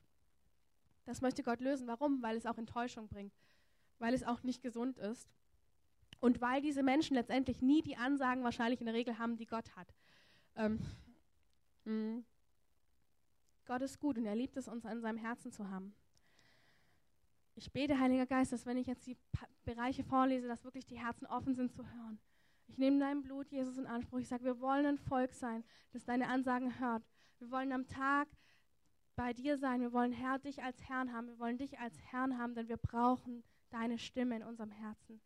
[1.04, 1.86] Das möchte Gott lösen.
[1.86, 2.22] Warum?
[2.22, 3.34] Weil es auch Enttäuschung bringt,
[3.98, 5.28] weil es auch nicht gesund ist
[6.20, 9.76] und weil diese Menschen letztendlich nie die Ansagen wahrscheinlich in der Regel haben, die Gott
[9.76, 9.94] hat.
[10.56, 10.80] Ähm,
[11.84, 12.24] hm.
[13.66, 15.94] Gott ist gut und er liebt es, uns an seinem Herzen zu haben.
[17.56, 20.98] Ich bete, Heiliger Geist, dass wenn ich jetzt die pa Bereiche vorlese, dass wirklich die
[20.98, 22.18] Herzen offen sind zu hören.
[22.68, 24.18] Ich nehme dein Blut, Jesus, in Anspruch.
[24.18, 27.02] Ich sage, wir wollen ein Volk sein, das deine Ansagen hört.
[27.38, 28.28] Wir wollen am Tag
[29.16, 29.80] bei dir sein.
[29.80, 31.28] Wir wollen Herr dich als Herrn haben.
[31.28, 35.20] Wir wollen dich als Herrn haben, denn wir brauchen deine Stimme in unserem Herzen.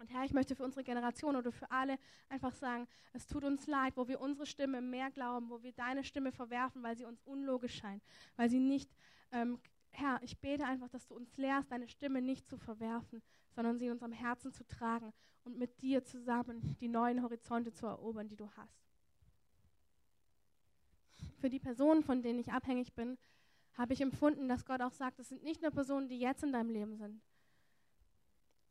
[0.00, 3.66] Und Herr, ich möchte für unsere Generation oder für alle einfach sagen, es tut uns
[3.66, 7.22] leid, wo wir unsere Stimme mehr glauben, wo wir deine Stimme verwerfen, weil sie uns
[7.22, 8.02] unlogisch scheint,
[8.36, 8.90] weil sie nicht,
[9.30, 13.22] ähm, Herr, ich bete einfach, dass du uns lehrst, deine Stimme nicht zu verwerfen,
[13.54, 15.12] sondern sie in unserem Herzen zu tragen
[15.44, 18.82] und mit dir zusammen die neuen Horizonte zu erobern, die du hast.
[21.42, 23.18] für die Personen, von denen ich abhängig bin,
[23.76, 26.52] habe ich empfunden, dass Gott auch sagt, es sind nicht nur Personen, die jetzt in
[26.52, 27.20] deinem Leben sind.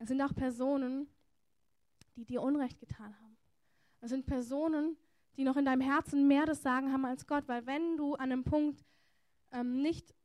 [0.01, 1.07] Es sind auch Personen,
[2.15, 3.37] die dir Unrecht getan haben.
[3.99, 4.97] Es sind Personen,
[5.37, 8.31] die noch in deinem Herzen mehr das Sagen haben als Gott, weil wenn du an
[8.31, 8.83] einem Punkt
[9.51, 10.15] ähm, nicht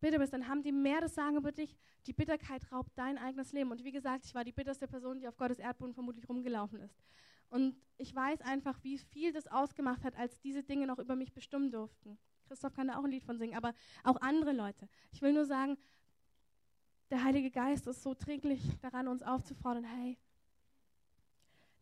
[0.00, 1.76] bitter bist, dann haben die mehr das Sagen über dich.
[2.06, 3.70] Die Bitterkeit raubt dein eigenes Leben.
[3.70, 6.96] Und wie gesagt, ich war die bitterste Person, die auf Gottes Erdboden vermutlich rumgelaufen ist.
[7.50, 11.34] Und ich weiß einfach, wie viel das ausgemacht hat, als diese Dinge noch über mich
[11.34, 12.18] bestimmen durften.
[12.48, 14.88] Christoph kann da auch ein Lied von singen, aber auch andere Leute.
[15.12, 15.76] Ich will nur sagen,
[17.10, 20.18] der Heilige Geist ist so dringlich daran, uns aufzufordern, hey,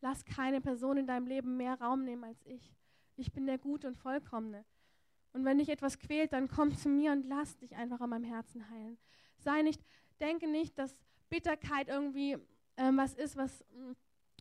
[0.01, 2.75] lass keine Person in deinem Leben mehr Raum nehmen als ich.
[3.15, 4.65] Ich bin der Gute und Vollkommene.
[5.33, 8.23] Und wenn dich etwas quält, dann komm zu mir und lass dich einfach an meinem
[8.23, 8.97] Herzen heilen.
[9.37, 9.81] Sei nicht,
[10.19, 10.95] denke nicht, dass
[11.29, 12.37] Bitterkeit irgendwie
[12.77, 13.95] ähm, was ist, was mh,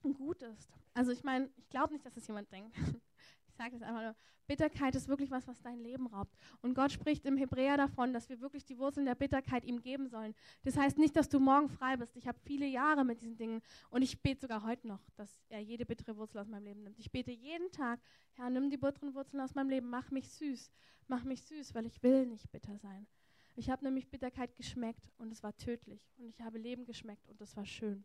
[0.05, 0.71] mm, gut ist.
[0.93, 2.77] Also ich meine, ich glaube nicht, dass das jemand denkt.
[3.55, 4.17] Ich sage das einfach nur.
[4.49, 6.37] Bitterkeit ist wirklich was, was dein Leben raubt.
[6.61, 10.09] Und Gott spricht im Hebräer davon, dass wir wirklich die Wurzeln der Bitterkeit ihm geben
[10.09, 10.35] sollen.
[10.65, 12.17] Das heißt nicht, dass du morgen frei bist.
[12.17, 15.61] Ich habe viele Jahre mit diesen Dingen und ich bete sogar heute noch, dass er
[15.61, 16.99] jede bittere Wurzel aus meinem Leben nimmt.
[16.99, 18.01] Ich bete jeden Tag,
[18.33, 20.73] Herr, nimm die bitteren Wurzeln aus meinem Leben, mach mich süß,
[21.07, 23.07] mach mich süß, weil ich will nicht bitter sein.
[23.55, 26.03] Ich habe nämlich Bitterkeit geschmeckt und es war tödlich.
[26.19, 28.05] Und ich habe Leben geschmeckt und es war schön.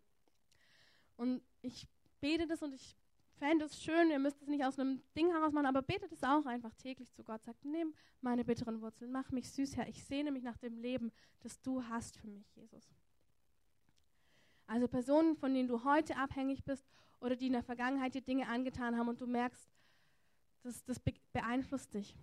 [1.17, 1.88] Und ich
[2.21, 2.95] bete das und ich
[3.39, 6.23] fände es schön, ihr müsst es nicht aus einem Ding heraus machen, aber betet es
[6.23, 7.43] auch einfach täglich zu Gott.
[7.43, 9.88] Sagt, nimm meine bitteren Wurzeln, mach mich süß, Herr.
[9.88, 12.93] Ich sehne mich nach dem Leben, das du hast für mich, Jesus.
[14.67, 16.86] Also Personen, von denen du heute abhängig bist
[17.21, 19.67] oder die in der Vergangenheit dir Dinge angetan haben und du merkst,
[20.62, 20.99] das, das
[21.34, 22.15] beeinflusst dich.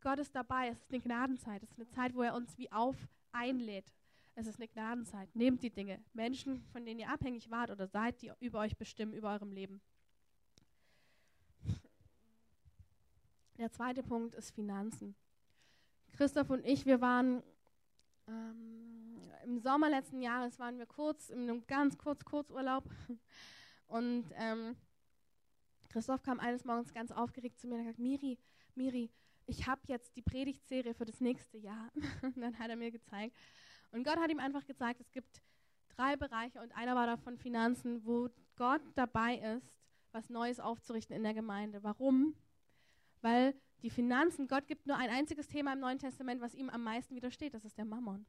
[0.00, 2.72] Gott ist dabei, es ist eine Gnadenzeit, es ist eine Zeit, wo er uns wie
[2.72, 2.96] auf
[3.30, 3.94] einlädt.
[4.34, 5.34] Es ist eine Gnadenzeit.
[5.36, 6.02] Nehmt die Dinge.
[6.14, 9.80] Menschen, von denen ihr abhängig wart oder seid, die über euch bestimmen, über eurem Leben.
[13.62, 15.14] Der zweite Punkt ist Finanzen.
[16.14, 17.44] Christoph und ich, wir waren
[18.26, 22.82] ähm, im Sommer letzten Jahres, waren wir kurz, in einem ganz kurz Kurzurlaub.
[23.86, 24.74] Und ähm,
[25.90, 28.36] Christoph kam eines Morgens ganz aufgeregt zu mir und hat gesagt, Miri,
[28.74, 29.12] Miri,
[29.46, 31.92] ich habe jetzt die Predigtserie für das nächste Jahr.
[32.22, 33.36] und dann hat er mir gezeigt.
[33.92, 35.40] Und Gott hat ihm einfach gezeigt, es gibt
[35.90, 39.78] drei Bereiche und einer war davon Finanzen, wo Gott dabei ist,
[40.10, 41.84] was Neues aufzurichten in der Gemeinde.
[41.84, 42.34] Warum?
[43.22, 46.84] Weil die Finanzen, Gott gibt nur ein einziges Thema im Neuen Testament, was ihm am
[46.84, 48.24] meisten widersteht, das ist der Mammon.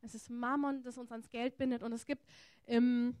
[0.00, 2.24] Es ist Mammon, das uns ans Geld bindet und es gibt
[2.66, 3.16] ähm,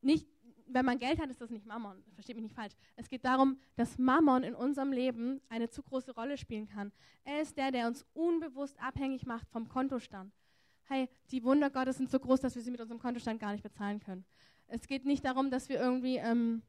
[0.00, 0.26] nicht,
[0.66, 2.74] wenn man Geld hat, ist das nicht Mammon, versteht mich nicht falsch.
[2.96, 6.92] Es geht darum, dass Mammon in unserem Leben eine zu große Rolle spielen kann.
[7.24, 10.32] Er ist der, der uns unbewusst abhängig macht vom Kontostand.
[10.84, 13.62] Hey, die Wunder Gottes sind so groß, dass wir sie mit unserem Kontostand gar nicht
[13.62, 14.24] bezahlen können.
[14.66, 16.62] Es geht nicht darum, dass wir irgendwie ähm,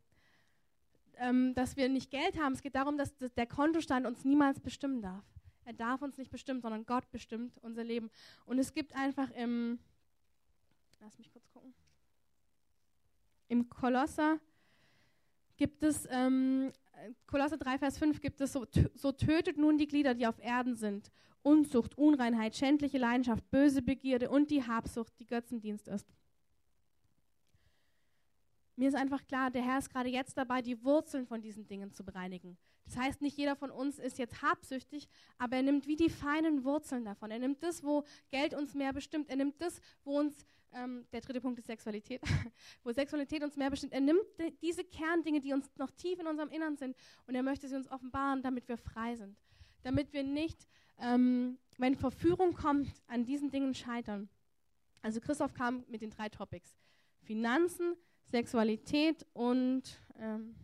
[1.19, 2.53] ähm, dass wir nicht Geld haben.
[2.53, 5.23] Es geht darum, dass, der Kontostand uns niemals bestimmen darf.
[5.65, 8.09] Er darf uns nicht bestimmen, sondern Gott bestimmt unser Leben.
[8.45, 9.79] Und es gibt einfach im,
[11.01, 11.73] lass mich kurz gucken,
[13.47, 14.39] im Kolosser
[15.57, 16.71] gibt es, ähm,
[17.27, 20.75] Kolosser 3, Vers 5 gibt es, so, so tötet nun die Glieder, die auf Erden
[20.75, 21.11] sind.
[21.41, 26.07] Unzucht, Unreinheit, schändliche Leidenschaft, böse Begierde und die Habsucht, die Götzendienst ist
[28.75, 31.93] mir ist einfach klar, der Herr ist gerade jetzt dabei, die Wurzeln von diesen Dingen
[31.93, 32.57] zu bereinigen.
[32.85, 35.07] Das heißt, nicht jeder von uns ist jetzt habsüchtig,
[35.37, 37.31] aber er nimmt wie die feinen Wurzeln davon.
[37.31, 39.29] Er nimmt das, wo Geld uns mehr bestimmt.
[39.29, 42.21] Er nimmt das, wo uns, ähm, der dritte Punkt ist Sexualität,
[42.83, 43.93] wo Sexualität uns mehr bestimmt.
[43.93, 44.21] Er nimmt
[44.61, 46.95] diese Kerndinge, die uns noch tief in unserem Innern sind,
[47.27, 49.35] und er möchte sie uns offenbaren, damit wir frei sind.
[49.81, 50.67] Damit wir nicht,
[50.99, 54.29] ähm, wenn Verführung kommt, an diesen Dingen scheitern.
[55.01, 56.75] Also Christoph kam mit den drei Topics.
[57.23, 57.95] Finanzen,
[58.31, 59.83] Sexualität und
[60.19, 60.55] ähm,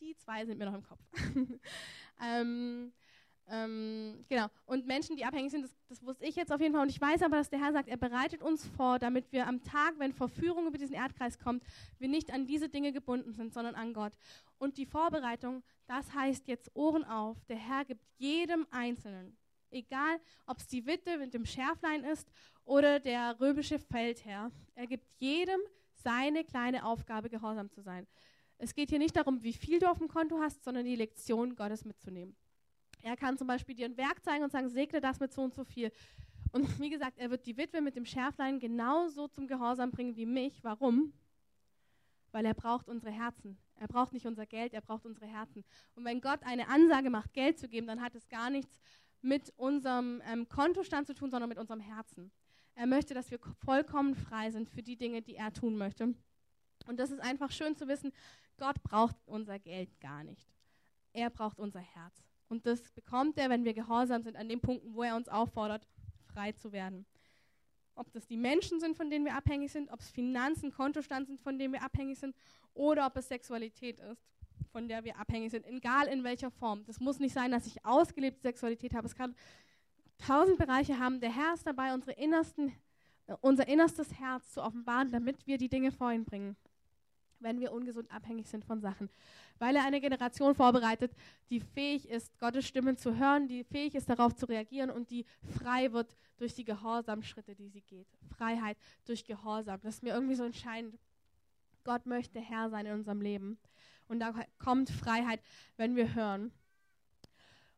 [0.00, 1.00] die zwei sind mir noch im Kopf.
[2.22, 2.92] ähm,
[3.48, 4.46] ähm, genau.
[4.66, 6.82] Und Menschen, die abhängig sind, das, das, wusste ich jetzt auf jeden Fall.
[6.82, 9.62] Und ich weiß aber, dass der Herr sagt, er bereitet uns vor, damit wir am
[9.62, 11.62] Tag, wenn Verführung über diesen Erdkreis kommt,
[11.98, 14.12] wir nicht an diese Dinge gebunden sind, sondern an Gott.
[14.58, 17.44] Und die Vorbereitung, das heißt jetzt Ohren auf.
[17.44, 19.36] Der Herr gibt jedem Einzelnen,
[19.70, 22.30] egal ob es die Witte mit dem Schärflein ist
[22.64, 24.50] oder der römische Feldherr.
[24.74, 25.60] Er gibt jedem
[25.94, 28.06] seine kleine Aufgabe, gehorsam zu sein.
[28.58, 31.56] Es geht hier nicht darum, wie viel du auf dem Konto hast, sondern die Lektion
[31.56, 32.36] Gottes mitzunehmen.
[33.02, 35.54] Er kann zum Beispiel dir ein Werk zeigen und sagen, segne das mit so und
[35.54, 35.90] so viel.
[36.52, 40.26] Und wie gesagt, er wird die Witwe mit dem Schärflein genauso zum Gehorsam bringen wie
[40.26, 40.62] mich.
[40.62, 41.12] Warum?
[42.30, 43.58] Weil er braucht unsere Herzen.
[43.74, 45.64] Er braucht nicht unser Geld, er braucht unsere Herzen.
[45.96, 48.78] Und wenn Gott eine Ansage macht, Geld zu geben, dann hat es gar nichts
[49.22, 52.30] mit unserem ähm, Kontostand zu tun, sondern mit unserem Herzen.
[52.74, 56.14] Er möchte, dass wir vollkommen frei sind für die Dinge, die er tun möchte.
[56.86, 58.12] Und das ist einfach schön zu wissen,
[58.58, 60.48] Gott braucht unser Geld gar nicht.
[61.12, 62.24] er braucht unser Herz.
[62.48, 65.86] Und das bekommt er, wenn wir gehorsam sind an den Punkten, wo er uns auffordert,
[66.32, 67.06] frei zu werden.
[67.94, 71.40] Ob das die Menschen sind, von denen wir abhängig sind, ob es Finanzen, Kontostand sind,
[71.40, 72.34] von denen wir abhängig sind,
[72.74, 74.22] oder ob es Sexualität ist,
[74.70, 76.84] von der wir abhängig sind, egal in welcher Form.
[76.84, 79.06] Das muss nicht sein, dass ich ausgelebte Sexualität habe.
[79.06, 79.34] Es kann
[80.26, 81.20] tausend Bereiche haben.
[81.20, 82.72] Der Herr ist dabei, unsere innersten,
[83.26, 86.56] äh, unser innerstes Herz zu offenbaren, damit wir die Dinge vor ihn bringen,
[87.40, 89.10] wenn wir ungesund abhängig sind von Sachen.
[89.58, 91.12] Weil er eine Generation vorbereitet,
[91.50, 95.24] die fähig ist, Gottes Stimme zu hören, die fähig ist, darauf zu reagieren und die
[95.58, 98.08] frei wird durch die Gehorsamschritte, die sie geht.
[98.36, 99.80] Freiheit durch Gehorsam.
[99.82, 100.98] Das ist mir irgendwie so entscheidend.
[101.84, 103.58] Gott möchte Herr sein in unserem Leben.
[104.08, 105.40] Und da kommt Freiheit,
[105.76, 106.52] wenn wir hören.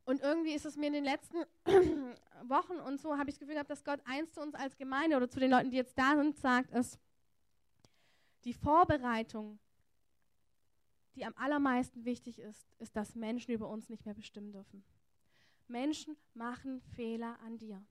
[0.04, 1.38] Und irgendwie ist es mir in den letzten
[2.48, 5.16] Wochen und so, habe ich das Gefühl gehabt, dass Gott eins zu uns als Gemeinde
[5.16, 6.98] oder zu den Leuten, die jetzt da sind, sagt, ist,
[8.44, 9.58] die Vorbereitung,
[11.14, 14.84] die am allermeisten wichtig ist, ist, dass Menschen über uns nicht mehr bestimmen dürfen.
[15.68, 17.82] Menschen machen Fehler an dir.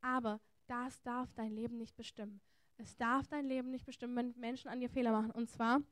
[0.00, 2.40] Aber das darf dein Leben nicht bestimmen.
[2.78, 5.30] Es darf dein Leben nicht bestimmen, wenn Menschen an dir Fehler machen.
[5.30, 5.82] Und zwar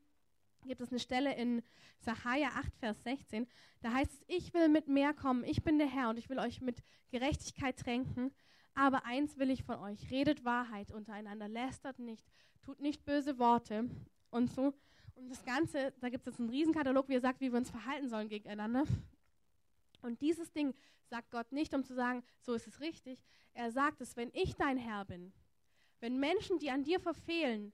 [0.65, 1.61] gibt es eine Stelle in
[1.99, 3.47] Sacharja 8, Vers 16.
[3.81, 6.39] Da heißt es, ich will mit mehr kommen, ich bin der Herr und ich will
[6.39, 8.31] euch mit Gerechtigkeit tränken.
[8.73, 12.25] Aber eins will ich von euch, redet Wahrheit untereinander, lästert nicht,
[12.61, 13.89] tut nicht böse Worte
[14.31, 14.73] und so.
[15.15, 17.69] Und das Ganze, da gibt es jetzt einen Riesenkatalog, wie er sagt, wie wir uns
[17.69, 18.83] verhalten sollen gegeneinander.
[20.01, 20.73] Und dieses Ding
[21.09, 23.23] sagt Gott nicht, um zu sagen, so ist es richtig.
[23.53, 25.31] Er sagt es, wenn ich dein Herr bin,
[26.01, 27.71] wenn Menschen, die an dir verfehlen,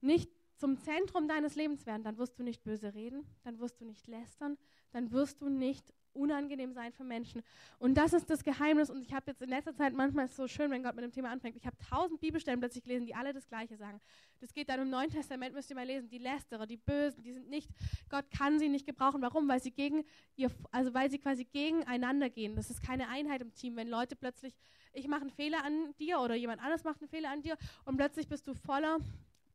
[0.00, 3.84] nicht zum Zentrum deines Lebens werden, dann wirst du nicht böse reden, dann wirst du
[3.84, 4.56] nicht lästern,
[4.92, 7.42] dann wirst du nicht unangenehm sein für Menschen.
[7.78, 8.88] Und das ist das Geheimnis.
[8.88, 11.12] Und ich habe jetzt in letzter Zeit, manchmal ist so schön, wenn Gott mit dem
[11.12, 11.56] Thema anfängt.
[11.56, 14.00] Ich habe tausend Bibelstellen plötzlich gelesen, die alle das Gleiche sagen.
[14.40, 16.08] Das geht dann im Neuen Testament, müsst ihr mal lesen.
[16.08, 17.68] Die Lästerer, die Bösen, die sind nicht,
[18.08, 19.20] Gott kann sie nicht gebrauchen.
[19.22, 19.48] Warum?
[19.48, 20.04] Weil sie gegen
[20.36, 22.54] ihr, also weil sie quasi gegeneinander gehen.
[22.56, 23.76] Das ist keine Einheit im Team.
[23.76, 24.54] Wenn Leute plötzlich,
[24.92, 27.96] ich mache einen Fehler an dir oder jemand anderes macht einen Fehler an dir und
[27.96, 28.98] plötzlich bist du voller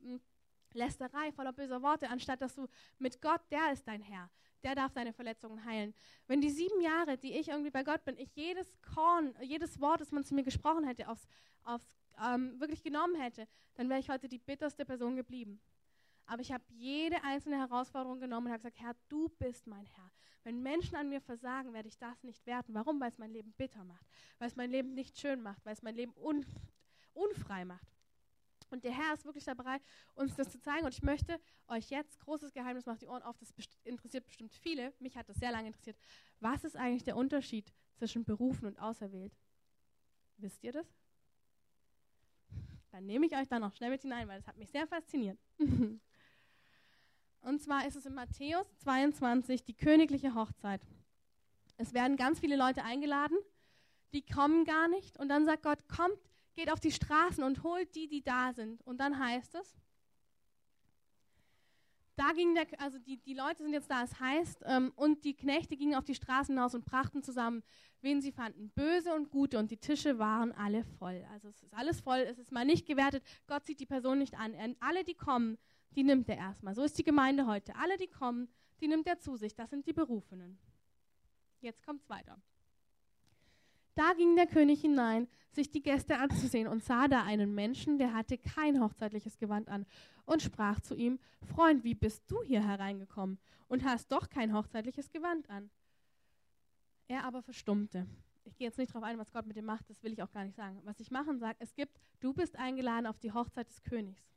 [0.02, 0.20] hm,
[0.74, 4.30] Lästerei, voller böser Worte, anstatt dass du mit Gott, der ist dein Herr,
[4.64, 5.94] der darf deine Verletzungen heilen.
[6.28, 10.02] Wenn die sieben Jahre, die ich irgendwie bei Gott bin, ich jedes Korn, jedes Wort,
[10.02, 11.28] das man zu mir gesprochen hätte, aufs,
[11.64, 11.88] aufs,
[12.24, 15.62] ähm, wirklich genommen hätte, dann wäre ich heute die bitterste Person geblieben.
[16.26, 20.12] Aber ich habe jede einzelne Herausforderung genommen und habe gesagt, Herr, du bist mein Herr.
[20.44, 22.74] Wenn Menschen an mir versagen, werde ich das nicht werten.
[22.74, 23.00] Warum?
[23.02, 24.06] Weil es mein Leben bitter macht,
[24.38, 26.46] weil es mein Leben nicht schön macht, weil es mein Leben un
[27.14, 27.99] unfrei macht.
[28.72, 29.80] Und der Herr ist wirklich dabei,
[30.16, 30.86] uns das zu zeigen.
[30.86, 33.54] Und ich möchte euch jetzt, großes Geheimnis, macht die Ohren auf, das
[33.84, 34.94] interessiert bestimmt viele.
[35.00, 35.98] Mich hat das sehr lange interessiert.
[36.40, 39.34] Was ist eigentlich der Unterschied zwischen berufen und auserwählt?
[40.38, 40.88] Wisst ihr das?
[42.92, 45.40] Dann nehme ich euch da noch schnell mit hinein, weil das hat mich sehr fasziniert.
[47.42, 50.82] und zwar ist es in Matthäus 22 die königliche Hochzeit.
[51.78, 53.38] Es werden ganz viele Leute eingeladen,
[54.14, 55.20] die kommen gar nicht.
[55.20, 58.82] Und dann sagt Gott, kommt geht auf die Straßen und holt die, die da sind.
[58.84, 59.76] Und dann heißt es,
[62.20, 65.34] da ging der, also die, die Leute sind jetzt da, es heißt, ähm, und die
[65.34, 67.64] Knechte gingen auf die Straßen hinaus und brachten zusammen,
[68.02, 71.26] wen sie fanden, böse und gute, und die Tische waren alle voll.
[71.32, 74.38] Also es ist alles voll, es ist mal nicht gewertet, Gott sieht die Person nicht
[74.38, 74.54] an.
[74.54, 75.58] Er, alle, die kommen,
[75.96, 76.76] die nimmt er erstmal.
[76.76, 77.74] So ist die Gemeinde heute.
[77.78, 78.50] Alle, die kommen,
[78.82, 79.56] die nimmt er zu sich.
[79.56, 80.60] Das sind die Berufenen.
[81.62, 82.38] Jetzt kommt es weiter.
[84.00, 88.14] Da ging der König hinein, sich die Gäste anzusehen und sah da einen Menschen, der
[88.14, 89.86] hatte kein hochzeitliches Gewand an
[90.24, 95.12] und sprach zu ihm, Freund, wie bist du hier hereingekommen und hast doch kein hochzeitliches
[95.12, 95.70] Gewand an?
[97.10, 98.08] Er aber verstummte.
[98.46, 100.32] Ich gehe jetzt nicht darauf ein, was Gott mit ihm macht, das will ich auch
[100.32, 100.80] gar nicht sagen.
[100.86, 104.32] Was ich machen sage, es gibt, du bist eingeladen auf die Hochzeit des Königs.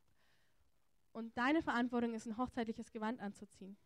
[1.12, 3.76] Und deine Verantwortung ist, ein hochzeitliches Gewand anzuziehen.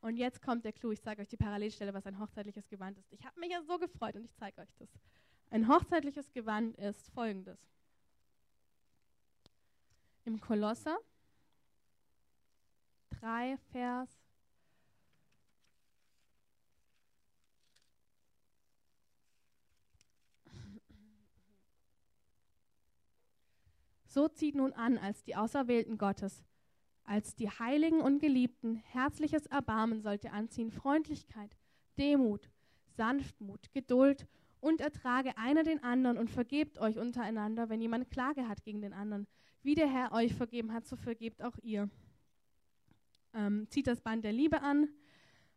[0.00, 0.92] Und jetzt kommt der Clou.
[0.92, 3.12] Ich zeige euch die Parallelstelle, was ein hochzeitliches Gewand ist.
[3.12, 4.88] Ich habe mich ja so gefreut und ich zeige euch das.
[5.50, 7.58] Ein hochzeitliches Gewand ist folgendes.
[10.24, 10.96] Im Kolosser
[13.10, 14.20] 3, Vers
[24.10, 26.44] So zieht nun an als die Auserwählten Gottes,
[27.10, 31.56] als die Heiligen und Geliebten herzliches Erbarmen sollte anziehen, Freundlichkeit,
[31.98, 32.48] Demut,
[32.86, 34.28] Sanftmut, Geduld
[34.60, 38.92] und ertrage einer den anderen und vergebt euch untereinander, wenn jemand Klage hat gegen den
[38.92, 39.26] anderen.
[39.64, 41.90] Wie der Herr euch vergeben hat, so vergebt auch ihr.
[43.34, 44.88] Ähm, zieht das Band der Liebe an,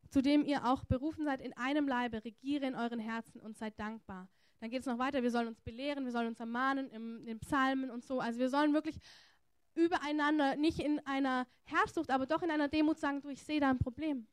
[0.09, 3.79] zu dem ihr auch berufen seid, in einem Leibe, regiere in euren Herzen und seid
[3.79, 4.27] dankbar.
[4.59, 7.39] Dann geht es noch weiter, wir sollen uns belehren, wir sollen uns ermahnen in den
[7.41, 8.19] Psalmen und so.
[8.19, 8.97] Also wir sollen wirklich
[9.75, 13.69] übereinander, nicht in einer Herrschsucht, aber doch in einer Demut sagen, du, ich sehe da
[13.69, 14.27] ein Problem.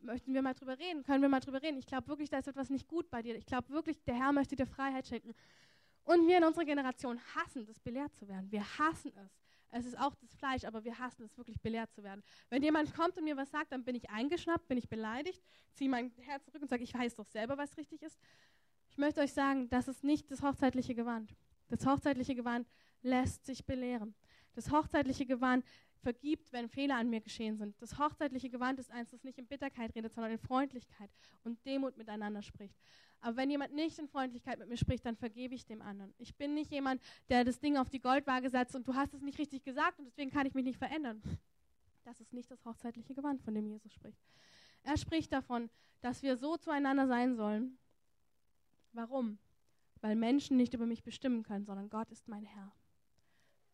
[0.00, 1.02] möchten wir mal drüber reden?
[1.02, 1.78] Können wir mal drüber reden?
[1.78, 3.36] Ich glaube wirklich, da ist etwas nicht gut bei dir.
[3.36, 5.34] Ich glaube wirklich, der Herr möchte dir Freiheit schenken.
[6.04, 8.50] Und wir in unserer Generation hassen das, belehrt zu werden.
[8.50, 9.40] Wir hassen es.
[9.70, 12.22] Es ist auch das Fleisch, aber wir hassen es wirklich, belehrt zu werden.
[12.48, 15.42] Wenn jemand kommt und mir was sagt, dann bin ich eingeschnappt, bin ich beleidigt,
[15.74, 18.18] ziehe mein Herz zurück und sage, ich weiß doch selber, was richtig ist.
[18.88, 21.34] Ich möchte euch sagen, das ist nicht das hochzeitliche Gewand.
[21.68, 22.68] Das hochzeitliche Gewand
[23.02, 24.14] lässt sich belehren.
[24.56, 25.64] Das hochzeitliche Gewand
[26.00, 27.80] vergibt, wenn Fehler an mir geschehen sind.
[27.82, 31.10] Das hochzeitliche Gewand ist eins, das nicht in Bitterkeit redet, sondern in Freundlichkeit
[31.44, 32.74] und Demut miteinander spricht.
[33.20, 36.14] Aber wenn jemand nicht in Freundlichkeit mit mir spricht, dann vergebe ich dem anderen.
[36.16, 39.20] Ich bin nicht jemand, der das Ding auf die Goldwaage setzt und du hast es
[39.20, 41.20] nicht richtig gesagt und deswegen kann ich mich nicht verändern.
[42.04, 44.22] Das ist nicht das hochzeitliche Gewand, von dem Jesus spricht.
[44.84, 45.68] Er spricht davon,
[46.00, 47.76] dass wir so zueinander sein sollen.
[48.92, 49.38] Warum?
[50.00, 52.72] Weil Menschen nicht über mich bestimmen können, sondern Gott ist mein Herr.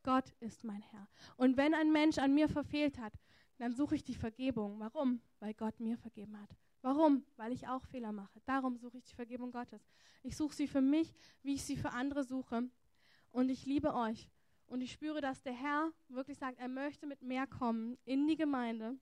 [0.02, 1.08] Gott ist mein Herr.
[1.36, 3.12] Und wenn ein Mensch an mir verfehlt hat,
[3.58, 4.80] dann suche ich die Vergebung.
[4.80, 5.20] Warum?
[5.38, 6.50] Weil Gott mir vergeben hat.
[6.80, 7.24] Warum?
[7.36, 8.40] Weil ich auch Fehler mache.
[8.44, 9.88] Darum suche ich die Vergebung Gottes.
[10.22, 12.68] Ich suche sie für mich, wie ich sie für andere suche.
[13.30, 14.28] Und ich liebe euch.
[14.66, 18.36] Und ich spüre, dass der Herr wirklich sagt, er möchte mit mehr kommen in die
[18.36, 18.96] Gemeinde.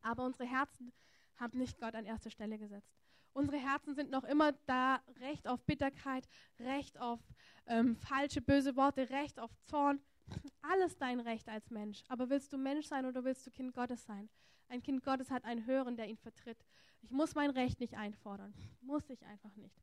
[0.00, 0.92] Aber unsere Herzen
[1.36, 2.94] haben nicht Gott an erste Stelle gesetzt.
[3.36, 6.26] Unsere Herzen sind noch immer da, recht auf Bitterkeit,
[6.58, 7.20] recht auf
[7.66, 10.00] ähm, falsche, böse Worte, recht auf Zorn.
[10.62, 12.02] Alles dein Recht als Mensch.
[12.08, 14.30] Aber willst du Mensch sein oder willst du Kind Gottes sein?
[14.68, 16.64] Ein Kind Gottes hat einen Hören, der ihn vertritt.
[17.02, 18.54] Ich muss mein Recht nicht einfordern.
[18.80, 19.82] Muss ich einfach nicht.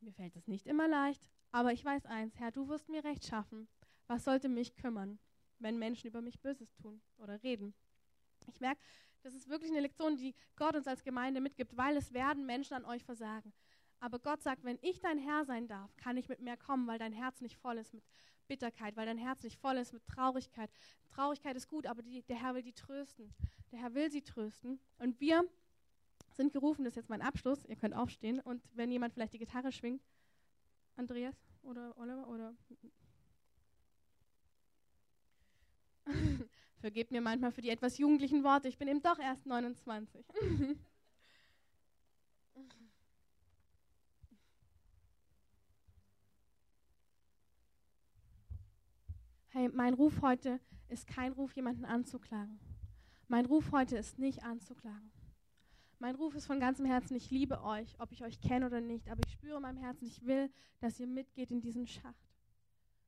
[0.00, 3.26] Mir fällt es nicht immer leicht, aber ich weiß eins, Herr, du wirst mir Recht
[3.26, 3.68] schaffen.
[4.06, 5.18] Was sollte mich kümmern,
[5.58, 7.74] wenn Menschen über mich Böses tun oder reden?
[8.46, 8.80] Ich merke,
[9.22, 12.74] das ist wirklich eine Lektion, die Gott uns als Gemeinde mitgibt, weil es werden Menschen
[12.74, 13.52] an euch versagen.
[14.00, 16.98] Aber Gott sagt, wenn ich dein Herr sein darf, kann ich mit mehr kommen, weil
[16.98, 18.02] dein Herz nicht voll ist mit
[18.48, 20.70] Bitterkeit, weil dein Herz nicht voll ist mit Traurigkeit.
[21.10, 23.32] Traurigkeit ist gut, aber die, der Herr will die trösten.
[23.70, 24.80] Der Herr will sie trösten.
[24.98, 25.44] Und wir
[26.32, 28.40] sind gerufen, das ist jetzt mein Abschluss, ihr könnt aufstehen.
[28.40, 30.02] Und wenn jemand vielleicht die Gitarre schwingt,
[30.96, 32.54] Andreas oder Oliver oder.
[36.80, 40.24] Vergebt mir manchmal für die etwas jugendlichen Worte, ich bin eben doch erst 29.
[49.52, 52.60] Hey, mein Ruf heute ist kein Ruf, jemanden anzuklagen.
[53.26, 55.10] Mein Ruf heute ist nicht anzuklagen.
[55.98, 59.10] Mein Ruf ist von ganzem Herzen, ich liebe euch, ob ich euch kenne oder nicht,
[59.10, 62.30] aber ich spüre in meinem Herzen, ich will, dass ihr mitgeht in diesen Schacht.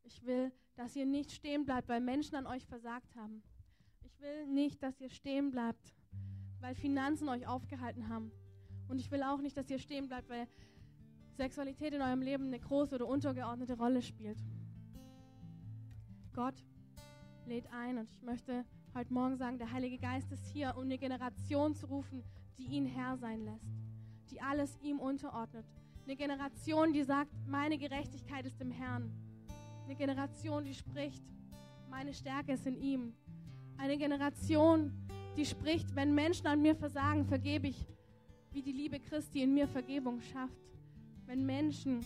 [0.03, 3.45] Ich will, dass ihr nicht stehen bleibt, weil Menschen an euch versagt haben.
[4.23, 5.93] Ich will nicht, dass ihr stehen bleibt,
[6.61, 8.31] weil Finanzen euch aufgehalten haben.
[8.89, 10.47] Und ich will auch nicht, dass ihr stehen bleibt, weil
[11.37, 14.39] Sexualität in eurem Leben eine große oder untergeordnete Rolle spielt.
[16.35, 16.55] Gott
[17.47, 20.99] lädt ein und ich möchte heute Morgen sagen, der Heilige Geist ist hier, um eine
[20.99, 22.23] Generation zu rufen,
[22.59, 23.67] die ihn Herr sein lässt,
[24.31, 25.67] die alles ihm unterordnet.
[26.05, 29.11] Eine Generation, die sagt, meine Gerechtigkeit ist im Herrn.
[29.83, 31.25] Eine Generation, die spricht,
[31.91, 33.17] meine Stärke ist in ihm.
[33.79, 34.93] Eine Generation,
[35.37, 37.87] die spricht, wenn Menschen an mir versagen, vergebe ich,
[38.53, 40.61] wie die Liebe Christi in mir Vergebung schafft.
[41.27, 42.05] Wenn Menschen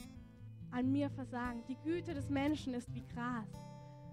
[0.70, 3.46] an mir versagen, die Güte des Menschen ist wie Gras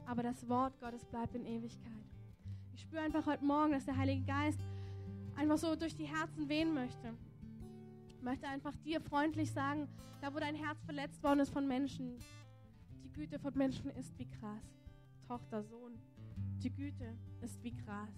[0.05, 1.91] aber das Wort Gottes bleibt in Ewigkeit.
[2.73, 4.59] Ich spüre einfach heute Morgen, dass der Heilige Geist
[5.35, 7.13] einfach so durch die Herzen wehen möchte.
[8.07, 9.87] Ich möchte einfach dir freundlich sagen,
[10.21, 12.17] da wo dein Herz verletzt worden ist von Menschen,
[13.03, 14.63] die Güte von Menschen ist wie Gras.
[15.27, 15.97] Tochter, Sohn,
[16.63, 18.09] die Güte ist wie Gras.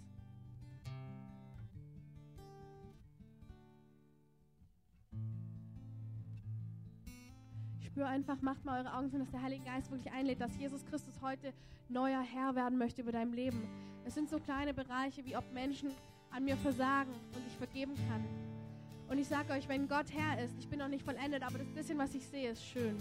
[7.95, 10.85] spüre einfach, macht mal eure Augen zu, dass der Heilige Geist wirklich einlädt, dass Jesus
[10.85, 11.53] Christus heute
[11.87, 13.69] neuer Herr werden möchte über dein Leben.
[14.03, 15.91] Es sind so kleine Bereiche, wie ob Menschen
[16.29, 18.21] an mir versagen und ich vergeben kann.
[19.07, 21.69] Und ich sage euch, wenn Gott Herr ist, ich bin noch nicht vollendet, aber das
[21.69, 22.97] bisschen, was ich sehe, ist schön.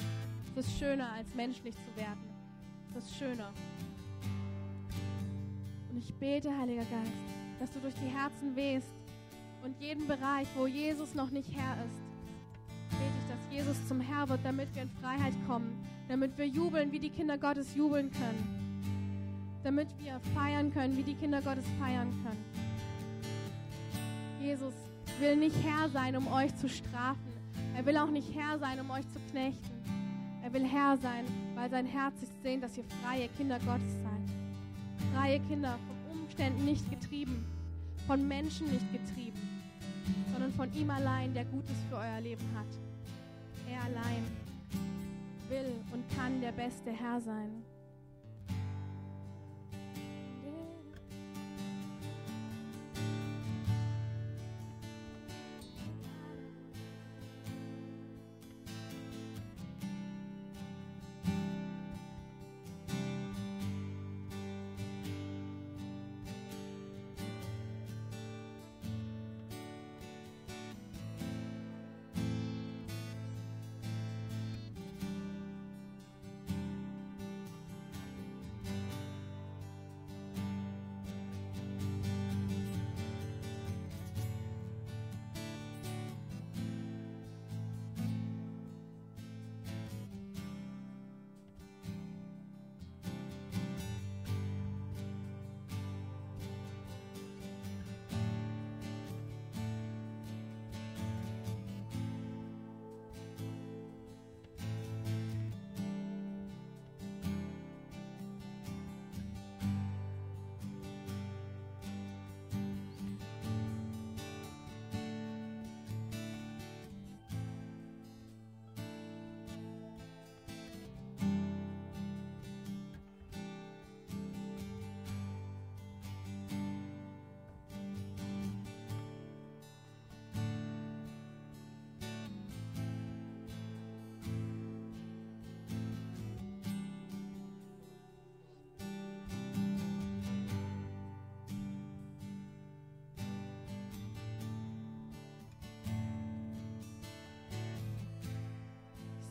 [0.54, 2.22] Es ist schöner, als menschlich zu werden.
[2.96, 3.52] Es ist schöner.
[5.94, 7.12] Und ich bete, Heiliger Geist,
[7.60, 8.88] dass du durch die Herzen wehst
[9.62, 12.02] und jeden Bereich, wo Jesus noch nicht Herr ist,
[12.90, 15.72] bete ich, dass Jesus zum Herr wird, damit wir in Freiheit kommen,
[16.08, 18.82] damit wir jubeln, wie die Kinder Gottes jubeln können,
[19.62, 22.44] damit wir feiern können, wie die Kinder Gottes feiern können.
[24.42, 24.74] Jesus
[25.20, 27.20] will nicht Herr sein, um euch zu strafen.
[27.76, 29.70] Er will auch nicht Herr sein, um euch zu knechten.
[30.42, 34.43] Er will Herr sein, weil sein Herz sich sehnt, dass ihr freie Kinder Gottes seid.
[35.12, 37.44] Freie Kinder, von Umständen nicht getrieben,
[38.06, 39.40] von Menschen nicht getrieben,
[40.32, 42.66] sondern von ihm allein, der Gutes für euer Leben hat.
[43.68, 44.22] Er allein
[45.48, 47.63] will und kann der beste Herr sein.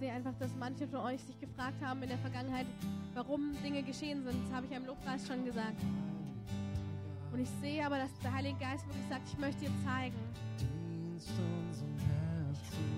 [0.03, 2.65] Sehe einfach, dass manche von euch sich gefragt haben in der Vergangenheit,
[3.13, 4.35] warum Dinge geschehen sind.
[4.45, 5.81] Das habe ich ja im Lobpreis schon gesagt.
[7.31, 10.17] Und ich sehe aber, dass der Heilige Geist wirklich sagt, ich möchte dir zeigen.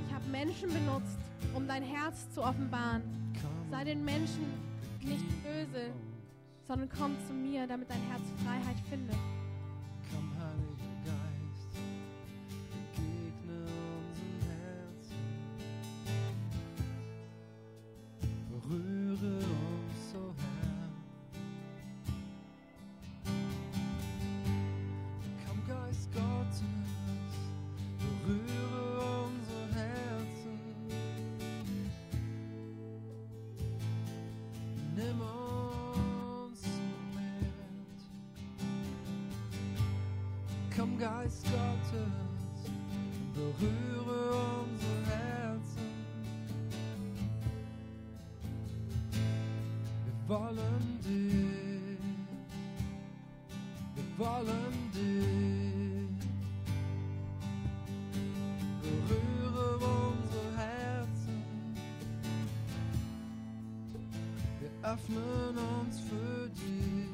[0.08, 1.20] Ich habe Menschen benutzt,
[1.54, 3.04] um dein Herz zu offenbaren.
[3.70, 4.46] Sei den Menschen
[5.02, 5.92] nicht böse,
[6.68, 9.35] sondern komm zu mir, damit dein Herz Freiheit findet.
[64.86, 67.10] Wir öffnen uns für dich.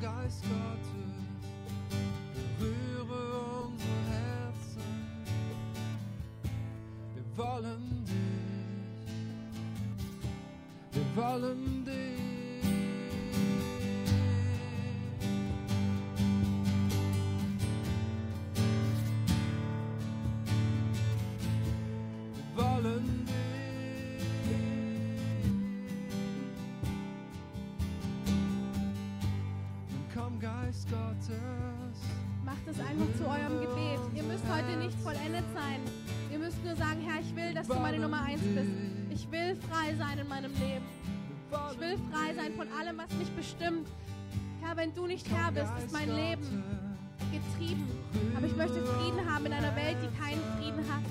[0.00, 1.12] Geist Gottes,
[2.58, 3.22] berühre
[3.66, 4.88] unsere Herzen.
[7.14, 8.94] Wir wollen dich,
[10.92, 12.19] wir wollen dich.
[32.70, 34.00] Es einfach zu eurem Gebet.
[34.14, 35.80] Ihr müsst heute nicht vollendet sein.
[36.30, 38.70] Ihr müsst nur sagen, Herr, ich will, dass du meine Nummer eins bist.
[39.10, 40.84] Ich will frei sein in meinem Leben.
[41.72, 43.88] Ich will frei sein von allem, was mich bestimmt.
[44.62, 46.62] Herr, wenn du nicht Herr bist, ist mein Leben
[47.32, 47.88] getrieben.
[48.36, 51.02] Aber ich möchte Frieden haben in einer Welt, die keinen Frieden hat.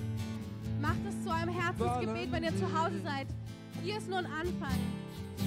[0.82, 3.28] Macht es zu eurem Herzensgebet, wenn ihr zu Hause seid.
[3.84, 4.80] Hier ist nur ein Anfang.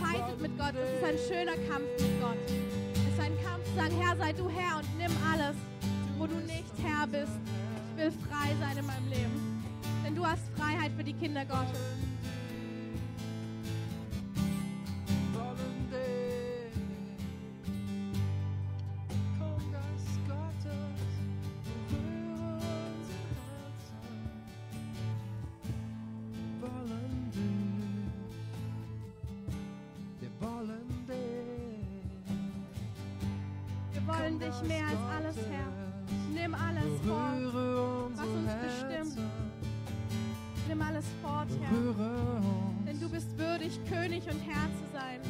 [0.00, 0.74] Fightet mit Gott.
[0.74, 2.61] Es ist ein schöner Kampf mit Gott.
[3.22, 5.54] Es ist ein Kampf sagen, Herr, sei du Herr und nimm alles
[6.18, 7.32] wo du nicht Herr bist.
[7.90, 9.64] Ich will frei sein in meinem Leben.
[10.04, 12.01] Denn du hast Freiheit für die Kinder Gottes.
[34.42, 35.72] Dich mehr als alles, Herr.
[36.34, 37.54] Nimm alles fort,
[38.16, 39.28] was uns bestimmt.
[40.68, 41.72] Nimm alles fort, Herr.
[42.86, 45.20] Denn du bist würdig, König und Herr zu sein.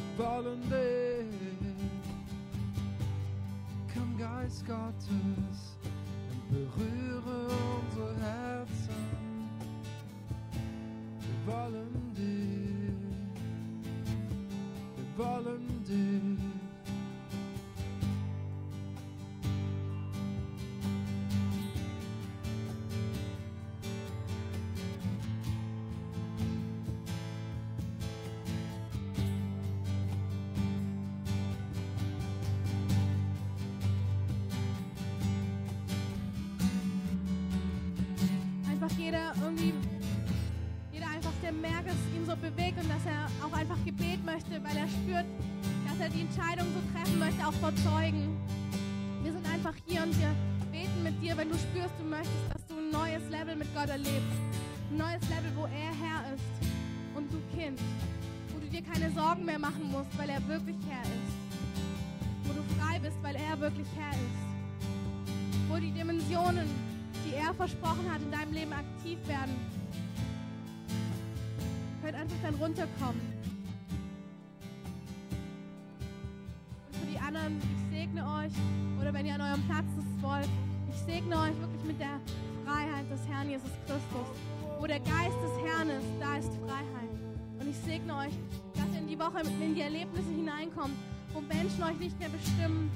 [3.93, 5.77] Komm, Geist Gottes,
[6.49, 6.92] berühre
[44.33, 45.25] möchte, weil er spürt,
[45.87, 48.37] dass er die Entscheidung so treffen möchte, auch vor Zeugen.
[49.21, 50.31] Wir sind einfach hier und wir
[50.71, 53.89] beten mit dir, wenn du spürst, du möchtest, dass du ein neues Level mit Gott
[53.89, 54.39] erlebst.
[54.91, 56.43] Ein neues Level, wo er Herr ist
[57.15, 57.79] und du Kind.
[58.53, 61.33] Wo du dir keine Sorgen mehr machen musst, weil er wirklich Herr ist.
[62.45, 65.69] Wo du frei bist, weil er wirklich Herr ist.
[65.69, 66.67] Wo die Dimensionen,
[67.25, 69.55] die er versprochen hat, in deinem Leben aktiv werden.
[72.03, 73.33] Könnt einfach dann runterkommen.
[77.33, 78.51] anderen, ich segne euch,
[79.01, 80.49] oder wenn ihr an eurem Platz das wollt,
[80.89, 82.19] ich segne euch wirklich mit der
[82.65, 84.27] Freiheit des Herrn Jesus Christus.
[84.79, 87.09] Wo der Geist des Herrn ist, da ist Freiheit.
[87.59, 88.33] Und ich segne euch,
[88.75, 90.95] dass ihr in die Woche in die Erlebnisse hineinkommt,
[91.33, 92.91] wo Menschen euch nicht mehr bestimmen,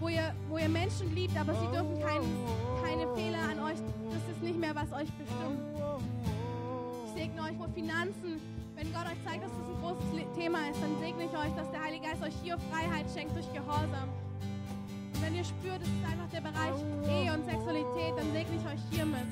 [0.00, 2.20] wo ihr, wo ihr Menschen liebt, aber sie dürfen kein,
[2.88, 3.78] keine Fehler an euch,
[4.10, 5.60] das ist nicht mehr, was euch bestimmt.
[7.04, 8.40] Ich segne euch, wo Finanzen
[8.78, 11.68] wenn Gott euch zeigt, dass das ein großes Thema ist, dann segne ich euch, dass
[11.72, 14.08] der Heilige Geist euch hier Freiheit schenkt durch Gehorsam.
[15.12, 16.78] Und wenn ihr spürt, es ist einfach der Bereich
[17.10, 19.26] Ehe und Sexualität, dann segne ich euch hiermit.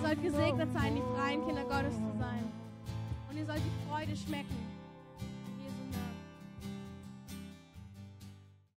[0.00, 2.44] sollt gesegnet sein, die freien Kinder Gottes zu sein.
[3.28, 4.71] Und ihr sollt die Freude schmecken